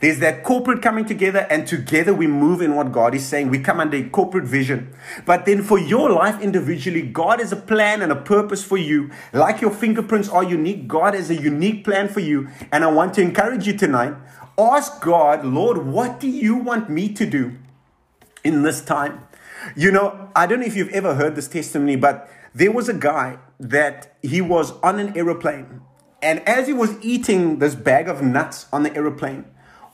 There's 0.00 0.20
that 0.20 0.44
corporate 0.44 0.80
coming 0.80 1.06
together, 1.06 1.44
and 1.50 1.66
together 1.66 2.14
we 2.14 2.28
move 2.28 2.62
in 2.62 2.76
what 2.76 2.92
God 2.92 3.16
is 3.16 3.26
saying. 3.26 3.50
We 3.50 3.58
come 3.58 3.80
under 3.80 3.96
a 3.96 4.08
corporate 4.08 4.44
vision. 4.44 4.94
But 5.26 5.44
then 5.44 5.60
for 5.64 5.76
your 5.76 6.08
life 6.10 6.40
individually, 6.40 7.02
God 7.02 7.40
has 7.40 7.50
a 7.50 7.56
plan 7.56 8.00
and 8.00 8.12
a 8.12 8.16
purpose 8.16 8.62
for 8.62 8.76
you. 8.76 9.10
Like 9.32 9.60
your 9.60 9.72
fingerprints 9.72 10.28
are 10.28 10.44
unique, 10.44 10.86
God 10.86 11.14
has 11.14 11.30
a 11.30 11.34
unique 11.34 11.84
plan 11.84 12.08
for 12.08 12.20
you. 12.20 12.48
And 12.70 12.84
I 12.84 12.92
want 12.92 13.14
to 13.14 13.22
encourage 13.22 13.66
you 13.66 13.76
tonight 13.76 14.14
ask 14.58 15.00
God, 15.00 15.44
Lord, 15.44 15.86
what 15.86 16.18
do 16.18 16.28
you 16.28 16.56
want 16.56 16.90
me 16.90 17.12
to 17.14 17.24
do 17.24 17.56
in 18.44 18.62
this 18.62 18.80
time? 18.80 19.26
You 19.76 19.90
know, 19.90 20.30
I 20.36 20.46
don't 20.46 20.60
know 20.60 20.66
if 20.66 20.76
you've 20.76 20.90
ever 20.90 21.14
heard 21.14 21.34
this 21.34 21.48
testimony, 21.48 21.96
but 21.96 22.28
there 22.54 22.72
was 22.72 22.88
a 22.88 22.94
guy 22.94 23.38
that 23.60 24.16
he 24.22 24.40
was 24.40 24.72
on 24.82 24.98
an 24.98 25.16
aeroplane. 25.16 25.80
And 26.22 26.40
as 26.48 26.66
he 26.66 26.72
was 26.72 26.96
eating 27.02 27.58
this 27.58 27.74
bag 27.74 28.08
of 28.08 28.22
nuts 28.22 28.66
on 28.72 28.82
the 28.82 28.94
aeroplane, 28.94 29.44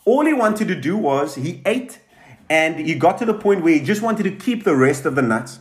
all 0.04 0.24
he 0.24 0.32
wanted 0.32 0.68
to 0.68 0.74
do 0.74 0.96
was 0.96 1.34
he 1.34 1.62
ate 1.66 2.00
and 2.50 2.76
he 2.76 2.94
got 2.94 3.18
to 3.18 3.24
the 3.24 3.34
point 3.34 3.62
where 3.62 3.74
he 3.74 3.80
just 3.80 4.02
wanted 4.02 4.24
to 4.24 4.30
keep 4.30 4.64
the 4.64 4.76
rest 4.76 5.06
of 5.06 5.14
the 5.14 5.22
nuts. 5.22 5.60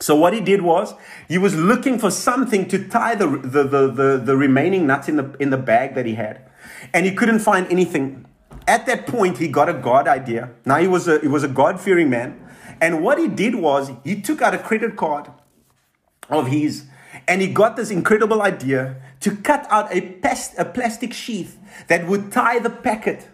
So 0.00 0.14
what 0.16 0.32
he 0.32 0.40
did 0.40 0.62
was 0.62 0.94
he 1.28 1.38
was 1.38 1.54
looking 1.54 1.98
for 1.98 2.10
something 2.10 2.68
to 2.68 2.88
tie 2.88 3.14
the, 3.14 3.26
the, 3.26 3.64
the, 3.64 3.90
the, 3.90 4.22
the 4.24 4.36
remaining 4.36 4.86
nuts 4.86 5.08
in 5.08 5.16
the, 5.16 5.36
in 5.38 5.50
the 5.50 5.56
bag 5.56 5.94
that 5.94 6.04
he 6.04 6.14
had. 6.14 6.40
And 6.92 7.06
he 7.06 7.14
couldn't 7.14 7.38
find 7.40 7.66
anything. 7.70 8.26
At 8.66 8.86
that 8.86 9.06
point, 9.06 9.38
he 9.38 9.48
got 9.48 9.68
a 9.68 9.74
God 9.74 10.08
idea. 10.08 10.50
Now 10.64 10.78
he 10.78 10.88
was 10.88 11.06
a, 11.06 11.20
he 11.20 11.28
was 11.28 11.44
a 11.44 11.48
God 11.48 11.80
fearing 11.80 12.08
man. 12.08 12.40
And 12.80 13.02
what 13.02 13.18
he 13.18 13.28
did 13.28 13.54
was 13.54 13.90
he 14.02 14.20
took 14.20 14.42
out 14.42 14.54
a 14.54 14.58
credit 14.58 14.96
card 14.96 15.30
of 16.28 16.48
his 16.48 16.86
and 17.28 17.40
he 17.40 17.48
got 17.48 17.76
this 17.76 17.90
incredible 17.90 18.42
idea 18.42 18.96
to 19.20 19.36
cut 19.36 19.66
out 19.70 19.94
a, 19.94 20.00
pest, 20.00 20.54
a 20.58 20.64
plastic 20.64 21.12
sheath 21.12 21.58
that 21.88 22.06
would 22.06 22.32
tie 22.32 22.58
the 22.58 22.70
packet 22.70 23.28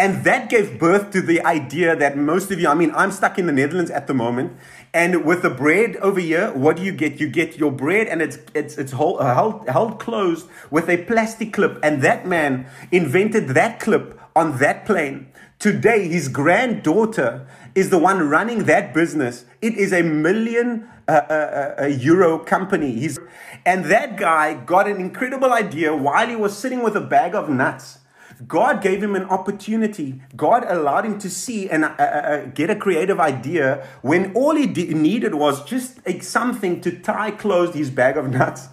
and 0.00 0.24
that 0.24 0.48
gave 0.48 0.78
birth 0.78 1.10
to 1.10 1.20
the 1.20 1.44
idea 1.44 1.94
that 1.94 2.16
most 2.16 2.50
of 2.50 2.58
you, 2.58 2.68
I 2.68 2.74
mean, 2.74 2.90
I'm 2.94 3.12
stuck 3.12 3.38
in 3.38 3.44
the 3.44 3.52
Netherlands 3.52 3.90
at 3.90 4.06
the 4.06 4.14
moment. 4.14 4.56
And 4.94 5.26
with 5.26 5.42
the 5.42 5.50
bread 5.50 5.96
over 5.96 6.18
here, 6.18 6.52
what 6.52 6.78
do 6.78 6.82
you 6.82 6.92
get? 6.92 7.20
You 7.20 7.28
get 7.28 7.58
your 7.58 7.70
bread 7.70 8.06
and 8.06 8.22
it's, 8.22 8.38
it's, 8.54 8.78
it's 8.78 8.92
hold, 8.92 9.20
held, 9.20 9.68
held 9.68 10.00
closed 10.00 10.48
with 10.70 10.88
a 10.88 11.04
plastic 11.04 11.52
clip. 11.52 11.78
And 11.82 12.00
that 12.00 12.26
man 12.26 12.66
invented 12.90 13.48
that 13.48 13.78
clip 13.78 14.18
on 14.34 14.58
that 14.58 14.84
plane. 14.84 15.28
Today, 15.58 16.08
his 16.08 16.28
granddaughter 16.28 17.46
is 17.74 17.90
the 17.90 17.98
one 17.98 18.28
running 18.28 18.64
that 18.64 18.94
business. 18.94 19.44
It 19.60 19.74
is 19.74 19.92
a 19.92 20.02
million 20.02 20.88
uh, 21.06 21.12
uh, 21.12 21.74
uh, 21.82 21.86
euro 21.86 22.38
company. 22.38 22.92
He's, 22.92 23.18
and 23.66 23.84
that 23.86 24.16
guy 24.16 24.54
got 24.54 24.88
an 24.88 24.96
incredible 24.96 25.52
idea 25.52 25.94
while 25.94 26.28
he 26.28 26.36
was 26.36 26.56
sitting 26.56 26.82
with 26.82 26.96
a 26.96 27.00
bag 27.00 27.34
of 27.34 27.48
nuts 27.48 27.98
God 28.46 28.82
gave 28.82 29.02
him 29.02 29.14
an 29.14 29.24
opportunity. 29.24 30.22
God 30.34 30.64
allowed 30.66 31.04
him 31.04 31.18
to 31.18 31.28
see 31.28 31.68
and 31.68 31.84
uh, 31.84 31.94
uh, 31.98 32.02
uh 32.02 32.44
get 32.46 32.70
a 32.70 32.76
creative 32.76 33.20
idea 33.20 33.86
when 34.02 34.32
all 34.34 34.56
he 34.56 34.66
needed 34.66 35.34
was 35.34 35.64
just 35.64 36.00
something 36.22 36.80
to 36.80 36.98
tie 36.98 37.32
closed 37.32 37.74
his 37.74 37.90
bag 37.90 38.16
of 38.16 38.30
nuts. 38.30 38.68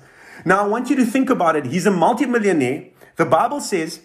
Now, 0.46 0.63
I 0.63 0.67
want 0.67 0.89
you 0.89 0.96
to 0.98 1.06
think 1.06 1.30
about 1.30 1.56
it. 1.56 1.65
He's 1.65 1.86
a 1.86 1.91
multimillionaire. 1.91 2.86
The 3.17 3.26
Bible 3.26 3.60
says 3.60 4.02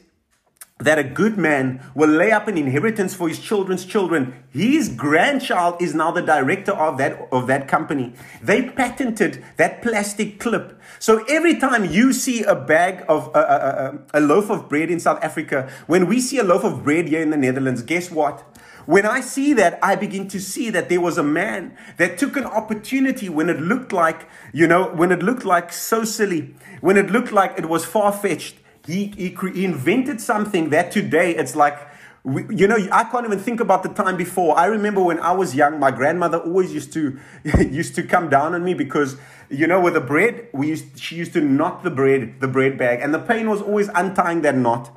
that 0.84 0.98
a 0.98 1.04
good 1.04 1.38
man 1.38 1.80
will 1.94 2.08
lay 2.08 2.32
up 2.32 2.48
an 2.48 2.58
inheritance 2.58 3.14
for 3.14 3.28
his 3.28 3.38
children's 3.38 3.84
children. 3.84 4.34
His 4.50 4.88
grandchild 4.88 5.80
is 5.80 5.94
now 5.94 6.10
the 6.10 6.22
director 6.22 6.72
of 6.72 6.98
that, 6.98 7.28
of 7.30 7.46
that 7.46 7.68
company. 7.68 8.14
They 8.42 8.68
patented 8.68 9.44
that 9.56 9.82
plastic 9.82 10.40
clip. 10.40 10.80
So 10.98 11.24
every 11.28 11.58
time 11.58 11.84
you 11.84 12.12
see 12.12 12.42
a 12.42 12.54
bag 12.54 13.04
of 13.08 13.28
uh, 13.28 13.38
uh, 13.38 13.98
a 14.12 14.20
loaf 14.20 14.50
of 14.50 14.68
bread 14.68 14.90
in 14.90 15.00
South 15.00 15.22
Africa, 15.22 15.70
when 15.86 16.06
we 16.06 16.20
see 16.20 16.38
a 16.38 16.44
loaf 16.44 16.64
of 16.64 16.84
bread 16.84 17.08
here 17.08 17.22
in 17.22 17.30
the 17.30 17.36
Netherlands, 17.36 17.82
guess 17.82 18.10
what? 18.10 18.44
When 18.84 19.06
I 19.06 19.20
see 19.20 19.52
that, 19.54 19.78
I 19.80 19.94
begin 19.94 20.26
to 20.28 20.40
see 20.40 20.68
that 20.70 20.88
there 20.88 21.00
was 21.00 21.16
a 21.16 21.22
man 21.22 21.76
that 21.98 22.18
took 22.18 22.36
an 22.36 22.44
opportunity 22.44 23.28
when 23.28 23.48
it 23.48 23.60
looked 23.60 23.92
like, 23.92 24.28
you 24.52 24.66
know, 24.66 24.92
when 24.92 25.12
it 25.12 25.22
looked 25.22 25.44
like 25.44 25.72
so 25.72 26.02
silly, 26.02 26.56
when 26.80 26.96
it 26.96 27.10
looked 27.10 27.30
like 27.30 27.56
it 27.56 27.66
was 27.66 27.84
far 27.84 28.12
fetched 28.12 28.56
he, 28.86 29.12
he, 29.16 29.36
he 29.54 29.64
invented 29.64 30.20
something 30.20 30.70
that 30.70 30.90
today 30.90 31.34
it's 31.36 31.54
like, 31.54 31.78
we, 32.24 32.44
you 32.54 32.68
know, 32.68 32.76
I 32.92 33.04
can't 33.04 33.26
even 33.26 33.38
think 33.38 33.58
about 33.60 33.82
the 33.82 33.88
time 33.88 34.16
before. 34.16 34.56
I 34.56 34.66
remember 34.66 35.02
when 35.02 35.18
I 35.18 35.32
was 35.32 35.56
young, 35.56 35.80
my 35.80 35.90
grandmother 35.90 36.38
always 36.38 36.72
used 36.72 36.92
to 36.92 37.18
used 37.58 37.96
to 37.96 38.02
come 38.04 38.28
down 38.28 38.54
on 38.54 38.62
me 38.62 38.74
because, 38.74 39.16
you 39.50 39.66
know, 39.66 39.80
with 39.80 39.94
the 39.94 40.00
bread, 40.00 40.48
we 40.52 40.68
used 40.68 41.00
she 41.00 41.16
used 41.16 41.32
to 41.32 41.40
knot 41.40 41.82
the 41.82 41.90
bread, 41.90 42.40
the 42.40 42.46
bread 42.46 42.78
bag, 42.78 43.00
and 43.00 43.12
the 43.12 43.18
pain 43.18 43.50
was 43.50 43.60
always 43.60 43.88
untying 43.88 44.42
that 44.42 44.56
knot. 44.56 44.90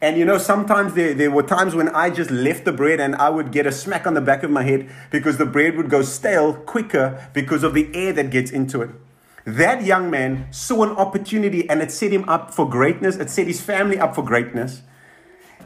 And 0.00 0.18
you 0.18 0.24
know, 0.24 0.38
sometimes 0.38 0.94
there, 0.94 1.14
there 1.14 1.30
were 1.30 1.42
times 1.42 1.74
when 1.74 1.88
I 1.88 2.10
just 2.10 2.30
left 2.30 2.64
the 2.64 2.72
bread 2.72 3.00
and 3.00 3.16
I 3.16 3.28
would 3.30 3.50
get 3.50 3.66
a 3.66 3.72
smack 3.72 4.06
on 4.06 4.14
the 4.14 4.20
back 4.20 4.42
of 4.42 4.50
my 4.50 4.62
head 4.62 4.88
because 5.10 5.38
the 5.38 5.46
bread 5.46 5.76
would 5.76 5.90
go 5.90 6.02
stale 6.02 6.54
quicker 6.54 7.28
because 7.32 7.64
of 7.64 7.74
the 7.74 7.90
air 7.94 8.12
that 8.12 8.30
gets 8.30 8.50
into 8.50 8.82
it. 8.82 8.90
That 9.48 9.82
young 9.82 10.10
man 10.10 10.46
saw 10.50 10.82
an 10.82 10.90
opportunity 10.90 11.66
and 11.70 11.80
it 11.80 11.90
set 11.90 12.12
him 12.12 12.28
up 12.28 12.52
for 12.52 12.68
greatness. 12.68 13.16
It 13.16 13.30
set 13.30 13.46
his 13.46 13.62
family 13.62 13.98
up 13.98 14.14
for 14.14 14.22
greatness. 14.22 14.82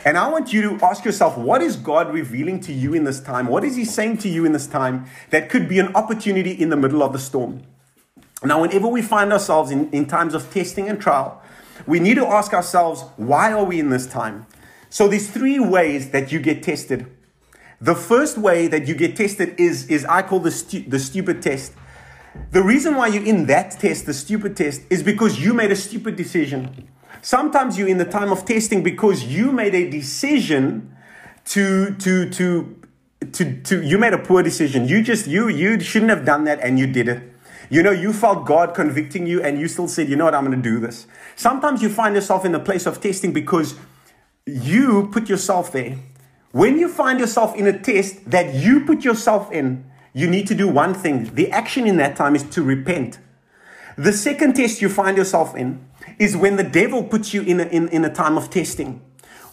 And 0.04 0.16
I 0.16 0.28
want 0.30 0.52
you 0.52 0.78
to 0.78 0.84
ask 0.84 1.04
yourself, 1.04 1.36
what 1.36 1.62
is 1.62 1.74
God 1.74 2.14
revealing 2.14 2.60
to 2.60 2.72
you 2.72 2.94
in 2.94 3.02
this 3.02 3.18
time? 3.18 3.48
What 3.48 3.64
is 3.64 3.74
He 3.74 3.84
saying 3.84 4.18
to 4.18 4.28
you 4.28 4.44
in 4.44 4.52
this 4.52 4.68
time 4.68 5.06
that 5.30 5.48
could 5.48 5.68
be 5.68 5.80
an 5.80 5.96
opportunity 5.96 6.52
in 6.52 6.68
the 6.68 6.76
middle 6.76 7.02
of 7.02 7.12
the 7.12 7.18
storm? 7.18 7.64
Now, 8.44 8.62
whenever 8.62 8.86
we 8.86 9.02
find 9.02 9.32
ourselves 9.32 9.72
in, 9.72 9.90
in 9.90 10.06
times 10.06 10.34
of 10.34 10.48
testing 10.52 10.88
and 10.88 11.00
trial, 11.00 11.42
we 11.84 11.98
need 11.98 12.14
to 12.14 12.26
ask 12.26 12.52
ourselves, 12.52 13.02
why 13.16 13.52
are 13.52 13.64
we 13.64 13.80
in 13.80 13.90
this 13.90 14.06
time? 14.06 14.46
So, 14.90 15.08
there's 15.08 15.28
three 15.28 15.58
ways 15.58 16.10
that 16.10 16.30
you 16.30 16.38
get 16.38 16.62
tested. 16.62 17.06
The 17.80 17.96
first 17.96 18.38
way 18.38 18.68
that 18.68 18.86
you 18.86 18.94
get 18.94 19.16
tested 19.16 19.58
is, 19.58 19.88
is 19.88 20.04
I 20.04 20.22
call 20.22 20.38
the, 20.38 20.52
stu- 20.52 20.88
the 20.88 21.00
stupid 21.00 21.42
test. 21.42 21.72
The 22.50 22.62
reason 22.62 22.96
why 22.96 23.08
you're 23.08 23.24
in 23.24 23.46
that 23.46 23.72
test, 23.72 24.06
the 24.06 24.14
stupid 24.14 24.56
test, 24.56 24.82
is 24.90 25.02
because 25.02 25.40
you 25.40 25.54
made 25.54 25.70
a 25.70 25.76
stupid 25.76 26.16
decision. 26.16 26.88
Sometimes 27.20 27.78
you're 27.78 27.88
in 27.88 27.98
the 27.98 28.04
time 28.04 28.32
of 28.32 28.44
testing 28.44 28.82
because 28.82 29.24
you 29.24 29.52
made 29.52 29.74
a 29.74 29.88
decision 29.88 30.94
to 31.46 31.94
to 31.96 32.30
to 32.30 32.80
to 33.32 33.62
to 33.62 33.82
you 33.82 33.98
made 33.98 34.12
a 34.12 34.18
poor 34.18 34.42
decision. 34.42 34.88
You 34.88 35.02
just 35.02 35.26
you 35.26 35.48
you 35.48 35.78
shouldn't 35.80 36.10
have 36.10 36.24
done 36.24 36.44
that 36.44 36.60
and 36.60 36.78
you 36.78 36.86
did 36.86 37.08
it. 37.08 37.32
You 37.70 37.82
know, 37.82 37.90
you 37.90 38.12
felt 38.12 38.44
God 38.44 38.74
convicting 38.74 39.26
you 39.26 39.42
and 39.42 39.58
you 39.58 39.66
still 39.66 39.88
said, 39.88 40.08
you 40.08 40.14
know 40.14 40.26
what, 40.26 40.34
I'm 40.34 40.44
going 40.44 40.60
to 40.60 40.62
do 40.62 40.78
this. 40.78 41.06
Sometimes 41.36 41.80
you 41.80 41.88
find 41.88 42.14
yourself 42.14 42.44
in 42.44 42.52
the 42.52 42.60
place 42.60 42.84
of 42.84 43.00
testing 43.00 43.32
because 43.32 43.76
you 44.44 45.08
put 45.10 45.30
yourself 45.30 45.72
there. 45.72 45.96
When 46.50 46.78
you 46.78 46.88
find 46.90 47.18
yourself 47.18 47.56
in 47.56 47.66
a 47.66 47.78
test 47.78 48.30
that 48.30 48.54
you 48.54 48.84
put 48.84 49.04
yourself 49.04 49.50
in, 49.50 49.90
you 50.12 50.28
need 50.28 50.46
to 50.48 50.54
do 50.54 50.68
one 50.68 50.94
thing. 50.94 51.34
The 51.34 51.50
action 51.50 51.86
in 51.86 51.96
that 51.96 52.16
time 52.16 52.34
is 52.34 52.42
to 52.50 52.62
repent. 52.62 53.18
The 53.96 54.12
second 54.12 54.54
test 54.54 54.80
you 54.82 54.88
find 54.88 55.16
yourself 55.16 55.54
in 55.56 55.86
is 56.18 56.36
when 56.36 56.56
the 56.56 56.64
devil 56.64 57.04
puts 57.04 57.34
you 57.34 57.42
in 57.42 57.60
a, 57.60 57.64
in, 57.64 57.88
in 57.88 58.04
a 58.04 58.12
time 58.12 58.36
of 58.36 58.50
testing. 58.50 59.02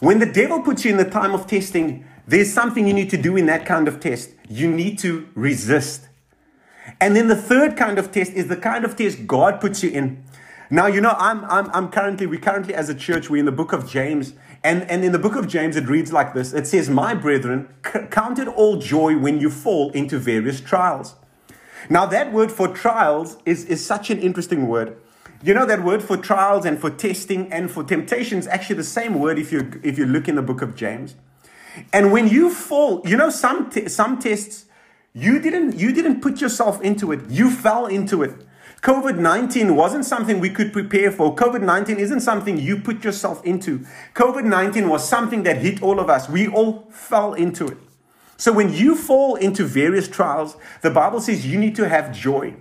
When 0.00 0.18
the 0.18 0.26
devil 0.26 0.62
puts 0.62 0.84
you 0.84 0.90
in 0.90 0.96
the 0.96 1.08
time 1.08 1.34
of 1.34 1.46
testing, 1.46 2.06
there's 2.26 2.52
something 2.52 2.86
you 2.86 2.94
need 2.94 3.10
to 3.10 3.16
do 3.16 3.36
in 3.36 3.46
that 3.46 3.66
kind 3.66 3.88
of 3.88 4.00
test. 4.00 4.30
You 4.48 4.70
need 4.70 4.98
to 5.00 5.28
resist. 5.34 6.08
And 7.00 7.14
then 7.14 7.28
the 7.28 7.36
third 7.36 7.76
kind 7.76 7.98
of 7.98 8.10
test 8.12 8.32
is 8.32 8.48
the 8.48 8.56
kind 8.56 8.84
of 8.84 8.96
test 8.96 9.26
God 9.26 9.60
puts 9.60 9.82
you 9.82 9.90
in. 9.90 10.24
Now, 10.70 10.86
you 10.86 11.00
know, 11.00 11.16
I'm, 11.18 11.44
I'm, 11.46 11.68
I'm 11.72 11.88
currently, 11.90 12.26
we 12.26 12.38
currently 12.38 12.74
as 12.74 12.88
a 12.88 12.94
church, 12.94 13.28
we're 13.28 13.38
in 13.38 13.44
the 13.44 13.52
book 13.52 13.72
of 13.72 13.90
James, 13.90 14.34
and, 14.62 14.82
and 14.90 15.04
in 15.04 15.12
the 15.12 15.18
book 15.18 15.34
of 15.34 15.48
James, 15.48 15.76
it 15.76 15.88
reads 15.88 16.12
like 16.12 16.32
this 16.32 16.52
It 16.52 16.66
says, 16.66 16.88
My 16.88 17.14
brethren, 17.14 17.68
c- 17.84 18.06
count 18.10 18.38
it 18.38 18.48
all 18.48 18.76
joy 18.76 19.18
when 19.18 19.40
you 19.40 19.50
fall 19.50 19.90
into 19.92 20.18
various 20.18 20.60
trials. 20.60 21.16
Now, 21.88 22.06
that 22.06 22.32
word 22.32 22.52
for 22.52 22.68
trials 22.68 23.38
is, 23.44 23.64
is 23.64 23.84
such 23.84 24.10
an 24.10 24.20
interesting 24.20 24.68
word. 24.68 24.96
You 25.42 25.54
know, 25.54 25.66
that 25.66 25.82
word 25.82 26.02
for 26.02 26.16
trials 26.16 26.64
and 26.66 26.78
for 26.78 26.90
testing 26.90 27.50
and 27.52 27.70
for 27.70 27.82
temptation 27.82 28.38
is 28.38 28.46
actually 28.46 28.76
the 28.76 28.84
same 28.84 29.18
word 29.18 29.38
if 29.38 29.50
you, 29.50 29.80
if 29.82 29.98
you 29.98 30.06
look 30.06 30.28
in 30.28 30.36
the 30.36 30.42
book 30.42 30.62
of 30.62 30.76
James. 30.76 31.16
And 31.92 32.12
when 32.12 32.28
you 32.28 32.50
fall, 32.50 33.02
you 33.04 33.16
know, 33.16 33.30
some, 33.30 33.70
some 33.88 34.18
tests, 34.18 34.66
You 35.12 35.40
didn't, 35.40 35.76
you 35.76 35.92
didn't 35.92 36.20
put 36.20 36.40
yourself 36.40 36.80
into 36.82 37.10
it, 37.10 37.20
you 37.28 37.50
fell 37.50 37.86
into 37.86 38.22
it. 38.22 38.46
COVID 38.82 39.18
19 39.18 39.76
wasn't 39.76 40.06
something 40.06 40.40
we 40.40 40.48
could 40.48 40.72
prepare 40.72 41.10
for. 41.10 41.34
COVID 41.36 41.62
19 41.62 41.98
isn't 41.98 42.20
something 42.20 42.58
you 42.58 42.78
put 42.78 43.04
yourself 43.04 43.44
into. 43.44 43.86
COVID 44.14 44.44
19 44.44 44.88
was 44.88 45.06
something 45.06 45.42
that 45.42 45.58
hit 45.58 45.82
all 45.82 46.00
of 46.00 46.08
us. 46.08 46.28
We 46.28 46.48
all 46.48 46.86
fell 46.90 47.34
into 47.34 47.66
it. 47.68 47.78
So 48.38 48.52
when 48.52 48.72
you 48.72 48.96
fall 48.96 49.34
into 49.34 49.64
various 49.64 50.08
trials, 50.08 50.56
the 50.80 50.90
Bible 50.90 51.20
says 51.20 51.46
you 51.46 51.58
need 51.58 51.76
to 51.76 51.86
have 51.88 52.10
joy. 52.10 52.54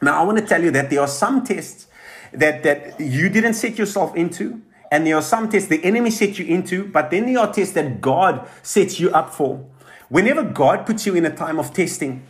Now, 0.00 0.20
I 0.20 0.24
want 0.24 0.38
to 0.38 0.46
tell 0.46 0.62
you 0.62 0.70
that 0.70 0.88
there 0.88 1.00
are 1.00 1.08
some 1.08 1.44
tests 1.44 1.88
that, 2.32 2.62
that 2.62 3.00
you 3.00 3.28
didn't 3.28 3.54
set 3.54 3.76
yourself 3.76 4.14
into, 4.14 4.62
and 4.92 5.04
there 5.04 5.16
are 5.16 5.22
some 5.22 5.48
tests 5.48 5.68
the 5.68 5.82
enemy 5.82 6.10
set 6.10 6.38
you 6.38 6.46
into, 6.46 6.86
but 6.86 7.10
then 7.10 7.26
there 7.26 7.40
are 7.40 7.52
tests 7.52 7.74
that 7.74 8.00
God 8.00 8.48
sets 8.62 9.00
you 9.00 9.10
up 9.10 9.34
for. 9.34 9.66
Whenever 10.10 10.44
God 10.44 10.86
puts 10.86 11.06
you 11.06 11.16
in 11.16 11.24
a 11.24 11.34
time 11.34 11.58
of 11.58 11.72
testing, 11.72 12.24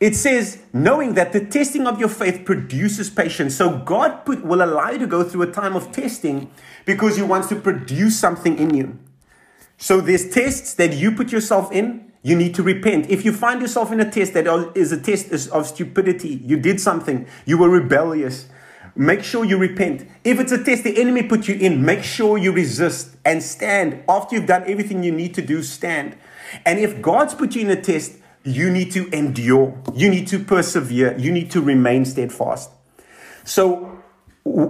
it 0.00 0.14
says, 0.14 0.62
knowing 0.72 1.14
that 1.14 1.32
the 1.32 1.44
testing 1.44 1.86
of 1.86 1.98
your 1.98 2.08
faith 2.08 2.44
produces 2.44 3.10
patience. 3.10 3.56
So 3.56 3.78
God 3.78 4.24
put, 4.24 4.44
will 4.44 4.62
allow 4.62 4.90
you 4.90 4.98
to 4.98 5.06
go 5.08 5.24
through 5.24 5.42
a 5.42 5.52
time 5.52 5.74
of 5.74 5.90
testing 5.90 6.50
because 6.84 7.16
He 7.16 7.22
wants 7.22 7.48
to 7.48 7.56
produce 7.56 8.18
something 8.18 8.58
in 8.58 8.74
you. 8.74 8.98
So 9.76 10.00
there's 10.00 10.30
tests 10.30 10.74
that 10.74 10.94
you 10.94 11.12
put 11.12 11.32
yourself 11.32 11.72
in. 11.72 12.12
You 12.22 12.36
need 12.36 12.54
to 12.56 12.62
repent. 12.62 13.10
If 13.10 13.24
you 13.24 13.32
find 13.32 13.60
yourself 13.60 13.90
in 13.90 14.00
a 14.00 14.10
test 14.10 14.34
that 14.34 14.46
is 14.76 14.92
a 14.92 15.00
test 15.00 15.50
of 15.50 15.66
stupidity, 15.66 16.42
you 16.44 16.58
did 16.58 16.80
something, 16.80 17.26
you 17.44 17.58
were 17.58 17.68
rebellious, 17.68 18.48
make 18.94 19.22
sure 19.22 19.44
you 19.44 19.56
repent. 19.56 20.06
If 20.24 20.40
it's 20.40 20.52
a 20.52 20.62
test 20.62 20.84
the 20.84 21.00
enemy 21.00 21.22
put 21.22 21.48
you 21.48 21.54
in, 21.54 21.84
make 21.84 22.02
sure 22.02 22.36
you 22.36 22.52
resist 22.52 23.16
and 23.24 23.42
stand. 23.42 24.02
After 24.08 24.36
you've 24.36 24.46
done 24.46 24.64
everything 24.66 25.02
you 25.02 25.12
need 25.12 25.34
to 25.34 25.42
do, 25.42 25.62
stand. 25.62 26.16
And 26.66 26.78
if 26.78 27.00
God's 27.00 27.34
put 27.34 27.54
you 27.54 27.62
in 27.62 27.70
a 27.70 27.80
test, 27.80 28.16
you 28.48 28.70
need 28.70 28.90
to 28.92 29.08
endure. 29.10 29.80
You 29.94 30.08
need 30.08 30.26
to 30.28 30.38
persevere. 30.38 31.16
You 31.18 31.30
need 31.32 31.50
to 31.50 31.60
remain 31.60 32.04
steadfast. 32.04 32.70
So, 33.44 33.98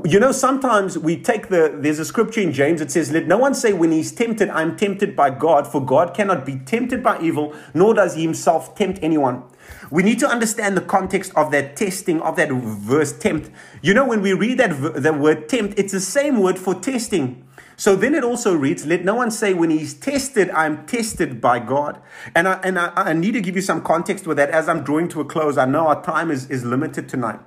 you 0.04 0.18
know, 0.18 0.32
sometimes 0.32 0.98
we 0.98 1.16
take 1.16 1.48
the, 1.48 1.78
there's 1.80 2.00
a 2.00 2.04
scripture 2.04 2.40
in 2.40 2.52
James 2.52 2.80
that 2.80 2.90
says, 2.90 3.12
Let 3.12 3.26
no 3.26 3.38
one 3.38 3.54
say 3.54 3.72
when 3.72 3.92
he's 3.92 4.10
tempted, 4.10 4.48
I'm 4.50 4.76
tempted 4.76 5.14
by 5.14 5.30
God, 5.30 5.66
for 5.66 5.84
God 5.84 6.14
cannot 6.14 6.44
be 6.44 6.56
tempted 6.56 7.02
by 7.02 7.20
evil, 7.20 7.54
nor 7.74 7.94
does 7.94 8.14
he 8.14 8.22
himself 8.22 8.74
tempt 8.74 8.98
anyone. 9.02 9.44
We 9.90 10.02
need 10.02 10.18
to 10.20 10.28
understand 10.28 10.76
the 10.76 10.80
context 10.80 11.32
of 11.36 11.52
that 11.52 11.76
testing, 11.76 12.20
of 12.20 12.36
that 12.36 12.50
verse 12.50 13.12
tempt. 13.12 13.50
You 13.82 13.94
know, 13.94 14.06
when 14.06 14.22
we 14.22 14.32
read 14.32 14.58
that 14.58 15.02
the 15.02 15.12
word 15.12 15.48
tempt, 15.48 15.78
it's 15.78 15.92
the 15.92 16.00
same 16.00 16.40
word 16.40 16.58
for 16.58 16.74
testing. 16.74 17.47
So 17.78 17.94
then 17.94 18.12
it 18.12 18.24
also 18.24 18.54
reads, 18.54 18.84
Let 18.84 19.04
no 19.04 19.14
one 19.14 19.30
say, 19.30 19.54
when 19.54 19.70
he's 19.70 19.94
tested, 19.94 20.50
I'm 20.50 20.84
tested 20.86 21.40
by 21.40 21.60
God. 21.60 22.02
And 22.34 22.48
I, 22.48 22.54
and 22.64 22.76
I, 22.76 22.92
I 22.96 23.12
need 23.12 23.32
to 23.32 23.40
give 23.40 23.54
you 23.54 23.62
some 23.62 23.82
context 23.82 24.26
with 24.26 24.36
that 24.36 24.50
as 24.50 24.68
I'm 24.68 24.82
drawing 24.82 25.06
to 25.10 25.20
a 25.20 25.24
close. 25.24 25.56
I 25.56 25.64
know 25.64 25.86
our 25.86 26.02
time 26.02 26.32
is, 26.32 26.50
is 26.50 26.64
limited 26.64 27.08
tonight. 27.08 27.38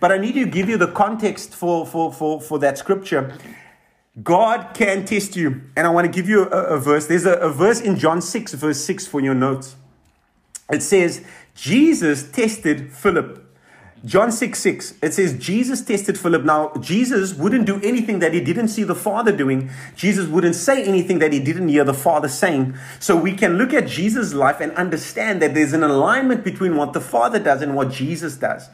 But 0.00 0.10
I 0.10 0.18
need 0.18 0.32
to 0.32 0.44
give 0.44 0.68
you 0.68 0.76
the 0.76 0.88
context 0.88 1.54
for, 1.54 1.86
for, 1.86 2.12
for, 2.12 2.40
for 2.40 2.58
that 2.58 2.78
scripture. 2.78 3.38
God 4.24 4.74
can 4.74 5.04
test 5.04 5.36
you. 5.36 5.62
And 5.76 5.86
I 5.86 5.90
want 5.90 6.04
to 6.04 6.12
give 6.12 6.28
you 6.28 6.48
a, 6.48 6.74
a 6.74 6.80
verse. 6.80 7.06
There's 7.06 7.24
a, 7.24 7.34
a 7.34 7.50
verse 7.50 7.80
in 7.80 7.96
John 7.96 8.20
6, 8.20 8.54
verse 8.54 8.84
6 8.84 9.06
for 9.06 9.20
your 9.20 9.34
notes. 9.34 9.76
It 10.68 10.82
says, 10.82 11.24
Jesus 11.54 12.28
tested 12.28 12.92
Philip 12.92 13.45
John 14.04 14.30
6 14.30 14.58
6, 14.58 14.94
it 15.02 15.14
says 15.14 15.38
Jesus 15.38 15.82
tested 15.82 16.18
Philip. 16.18 16.44
Now, 16.44 16.72
Jesus 16.80 17.34
wouldn't 17.34 17.66
do 17.66 17.80
anything 17.82 18.18
that 18.18 18.34
he 18.34 18.40
didn't 18.40 18.68
see 18.68 18.84
the 18.84 18.94
Father 18.94 19.32
doing. 19.32 19.70
Jesus 19.96 20.28
wouldn't 20.28 20.54
say 20.54 20.84
anything 20.84 21.18
that 21.20 21.32
he 21.32 21.40
didn't 21.40 21.68
hear 21.68 21.82
the 21.82 21.94
Father 21.94 22.28
saying. 22.28 22.76
So 23.00 23.16
we 23.16 23.32
can 23.32 23.56
look 23.56 23.72
at 23.72 23.88
Jesus' 23.88 24.34
life 24.34 24.60
and 24.60 24.72
understand 24.72 25.40
that 25.42 25.54
there's 25.54 25.72
an 25.72 25.82
alignment 25.82 26.44
between 26.44 26.76
what 26.76 26.92
the 26.92 27.00
Father 27.00 27.38
does 27.38 27.62
and 27.62 27.74
what 27.74 27.90
Jesus 27.90 28.36
does. 28.36 28.68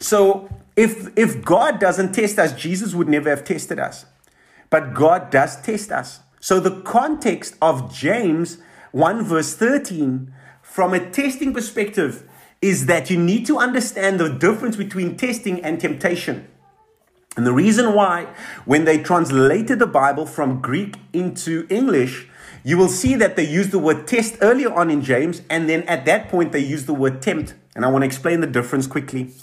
So 0.00 0.50
if, 0.76 1.16
if 1.16 1.42
God 1.44 1.78
doesn't 1.78 2.12
test 2.12 2.38
us, 2.38 2.52
Jesus 2.52 2.94
would 2.94 3.08
never 3.08 3.30
have 3.30 3.44
tested 3.44 3.78
us. 3.78 4.06
But 4.70 4.92
God 4.92 5.30
does 5.30 5.60
test 5.62 5.92
us. 5.92 6.20
So 6.40 6.58
the 6.60 6.82
context 6.82 7.54
of 7.62 7.94
James 7.94 8.58
1 8.90 9.24
verse 9.24 9.54
13, 9.54 10.32
from 10.62 10.92
a 10.92 11.10
testing 11.10 11.54
perspective, 11.54 12.28
is 12.64 12.86
that 12.86 13.10
you 13.10 13.18
need 13.18 13.44
to 13.44 13.58
understand 13.58 14.18
the 14.18 14.30
difference 14.30 14.74
between 14.74 15.18
testing 15.18 15.62
and 15.62 15.78
temptation. 15.78 16.48
And 17.36 17.46
the 17.46 17.52
reason 17.52 17.92
why, 17.92 18.28
when 18.64 18.86
they 18.86 19.02
translated 19.02 19.78
the 19.78 19.86
Bible 19.86 20.24
from 20.24 20.62
Greek 20.62 20.96
into 21.12 21.66
English, 21.68 22.26
you 22.62 22.78
will 22.78 22.88
see 22.88 23.16
that 23.16 23.36
they 23.36 23.46
used 23.46 23.70
the 23.70 23.78
word 23.78 24.06
test 24.06 24.38
earlier 24.40 24.72
on 24.72 24.90
in 24.90 25.02
James, 25.02 25.42
and 25.50 25.68
then 25.68 25.82
at 25.82 26.06
that 26.06 26.30
point 26.30 26.52
they 26.52 26.60
used 26.60 26.86
the 26.86 26.94
word 26.94 27.20
tempt. 27.20 27.52
And 27.76 27.84
I 27.84 27.88
want 27.88 28.00
to 28.00 28.06
explain 28.06 28.40
the 28.40 28.46
difference 28.46 28.86
quickly. 28.86 29.34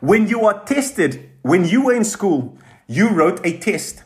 When 0.00 0.26
you 0.26 0.44
are 0.44 0.64
tested, 0.64 1.30
when 1.42 1.64
you 1.64 1.84
were 1.84 1.94
in 1.94 2.04
school, 2.04 2.58
you 2.88 3.08
wrote 3.08 3.38
a 3.46 3.56
test. 3.56 4.02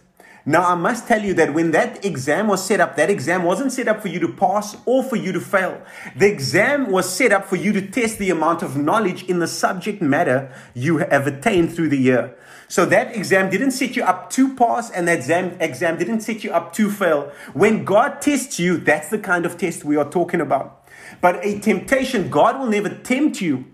Now, 0.48 0.64
I 0.64 0.76
must 0.76 1.06
tell 1.06 1.22
you 1.22 1.34
that 1.34 1.52
when 1.52 1.72
that 1.72 2.02
exam 2.02 2.46
was 2.46 2.64
set 2.64 2.80
up, 2.80 2.96
that 2.96 3.10
exam 3.10 3.42
wasn't 3.42 3.70
set 3.70 3.86
up 3.86 4.00
for 4.00 4.08
you 4.08 4.18
to 4.20 4.32
pass 4.32 4.78
or 4.86 5.04
for 5.04 5.16
you 5.16 5.30
to 5.32 5.40
fail. 5.40 5.82
The 6.16 6.26
exam 6.26 6.90
was 6.90 7.06
set 7.06 7.32
up 7.32 7.44
for 7.44 7.56
you 7.56 7.70
to 7.74 7.86
test 7.86 8.18
the 8.18 8.30
amount 8.30 8.62
of 8.62 8.74
knowledge 8.74 9.24
in 9.24 9.40
the 9.40 9.46
subject 9.46 10.00
matter 10.00 10.50
you 10.72 10.96
have 10.96 11.26
attained 11.26 11.74
through 11.74 11.90
the 11.90 11.98
year. 11.98 12.34
So 12.66 12.86
that 12.86 13.14
exam 13.14 13.50
didn't 13.50 13.72
set 13.72 13.94
you 13.94 14.02
up 14.02 14.30
to 14.30 14.56
pass 14.56 14.90
and 14.90 15.06
that 15.06 15.18
exam, 15.18 15.54
exam 15.60 15.98
didn't 15.98 16.22
set 16.22 16.42
you 16.42 16.50
up 16.50 16.72
to 16.76 16.90
fail. 16.90 17.30
When 17.52 17.84
God 17.84 18.22
tests 18.22 18.58
you, 18.58 18.78
that's 18.78 19.10
the 19.10 19.18
kind 19.18 19.44
of 19.44 19.58
test 19.58 19.84
we 19.84 19.98
are 19.98 20.08
talking 20.08 20.40
about. 20.40 20.88
But 21.20 21.44
a 21.44 21.58
temptation, 21.58 22.30
God 22.30 22.58
will 22.58 22.68
never 22.68 22.88
tempt 22.88 23.42
you 23.42 23.66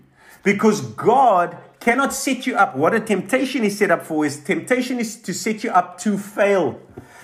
because 0.43 0.81
God 0.81 1.57
cannot 1.85 2.11
set 2.11 2.47
you 2.47 2.55
up. 2.55 2.75
What 2.75 2.95
a 2.95 2.99
temptation 2.99 3.63
is 3.63 3.77
set 3.77 3.91
up 3.91 4.03
for 4.03 4.25
is 4.25 4.37
temptation 4.39 4.99
is 4.99 5.17
to 5.17 5.35
set 5.35 5.63
you 5.63 5.69
up 5.69 5.99
to 5.99 6.17
fail. 6.17 6.81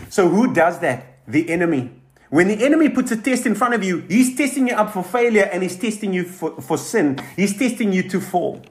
So 0.10 0.30
who 0.30 0.54
does 0.54 0.80
that? 0.82 1.18
The 1.28 1.50
enemy. 1.50 1.90
When 2.30 2.48
the 2.48 2.64
enemy 2.64 2.88
puts 2.90 3.10
a 3.12 3.18
test 3.18 3.48
in 3.48 3.56
front 3.56 3.74
of 3.74 3.84
you, 3.84 4.06
he's 4.08 4.38
testing 4.38 4.68
you 4.68 4.76
up 4.76 4.94
for 4.94 5.04
failure 5.04 5.50
and 5.52 5.64
he's 5.64 5.76
testing 5.76 6.14
you 6.14 6.26
for, 6.26 6.62
for 6.62 6.78
sin. 6.78 7.20
He's 7.36 7.58
testing 7.58 7.92
you 7.92 8.08
to 8.10 8.22
fall. 8.22 8.62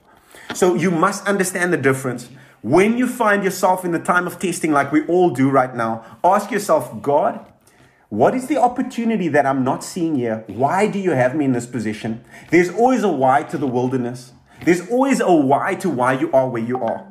So 0.54 0.76
you 0.76 0.92
must 0.92 1.26
understand 1.26 1.72
the 1.72 1.76
difference. 1.76 2.30
When 2.62 2.96
you 2.96 3.08
find 3.08 3.42
yourself 3.42 3.84
in 3.84 3.90
the 3.90 3.98
time 3.98 4.28
of 4.28 4.38
testing, 4.38 4.70
like 4.70 4.92
we 4.92 5.04
all 5.06 5.30
do 5.30 5.50
right 5.50 5.74
now, 5.74 6.04
ask 6.22 6.52
yourself, 6.52 7.02
God, 7.02 7.44
what 8.10 8.32
is 8.36 8.46
the 8.46 8.58
opportunity 8.58 9.26
that 9.26 9.44
I'm 9.44 9.64
not 9.64 9.82
seeing 9.82 10.14
here? 10.14 10.44
Why 10.46 10.86
do 10.86 11.00
you 11.00 11.10
have 11.10 11.34
me 11.34 11.46
in 11.46 11.52
this 11.52 11.66
position? 11.66 12.24
There's 12.50 12.70
always 12.70 13.02
a 13.02 13.08
why 13.08 13.42
to 13.42 13.58
the 13.58 13.66
wilderness. 13.66 14.32
There's 14.64 14.88
always 14.88 15.20
a 15.20 15.32
why 15.32 15.74
to 15.76 15.90
why 15.90 16.14
you 16.14 16.30
are 16.32 16.48
where 16.48 16.62
you 16.62 16.82
are. 16.82 17.06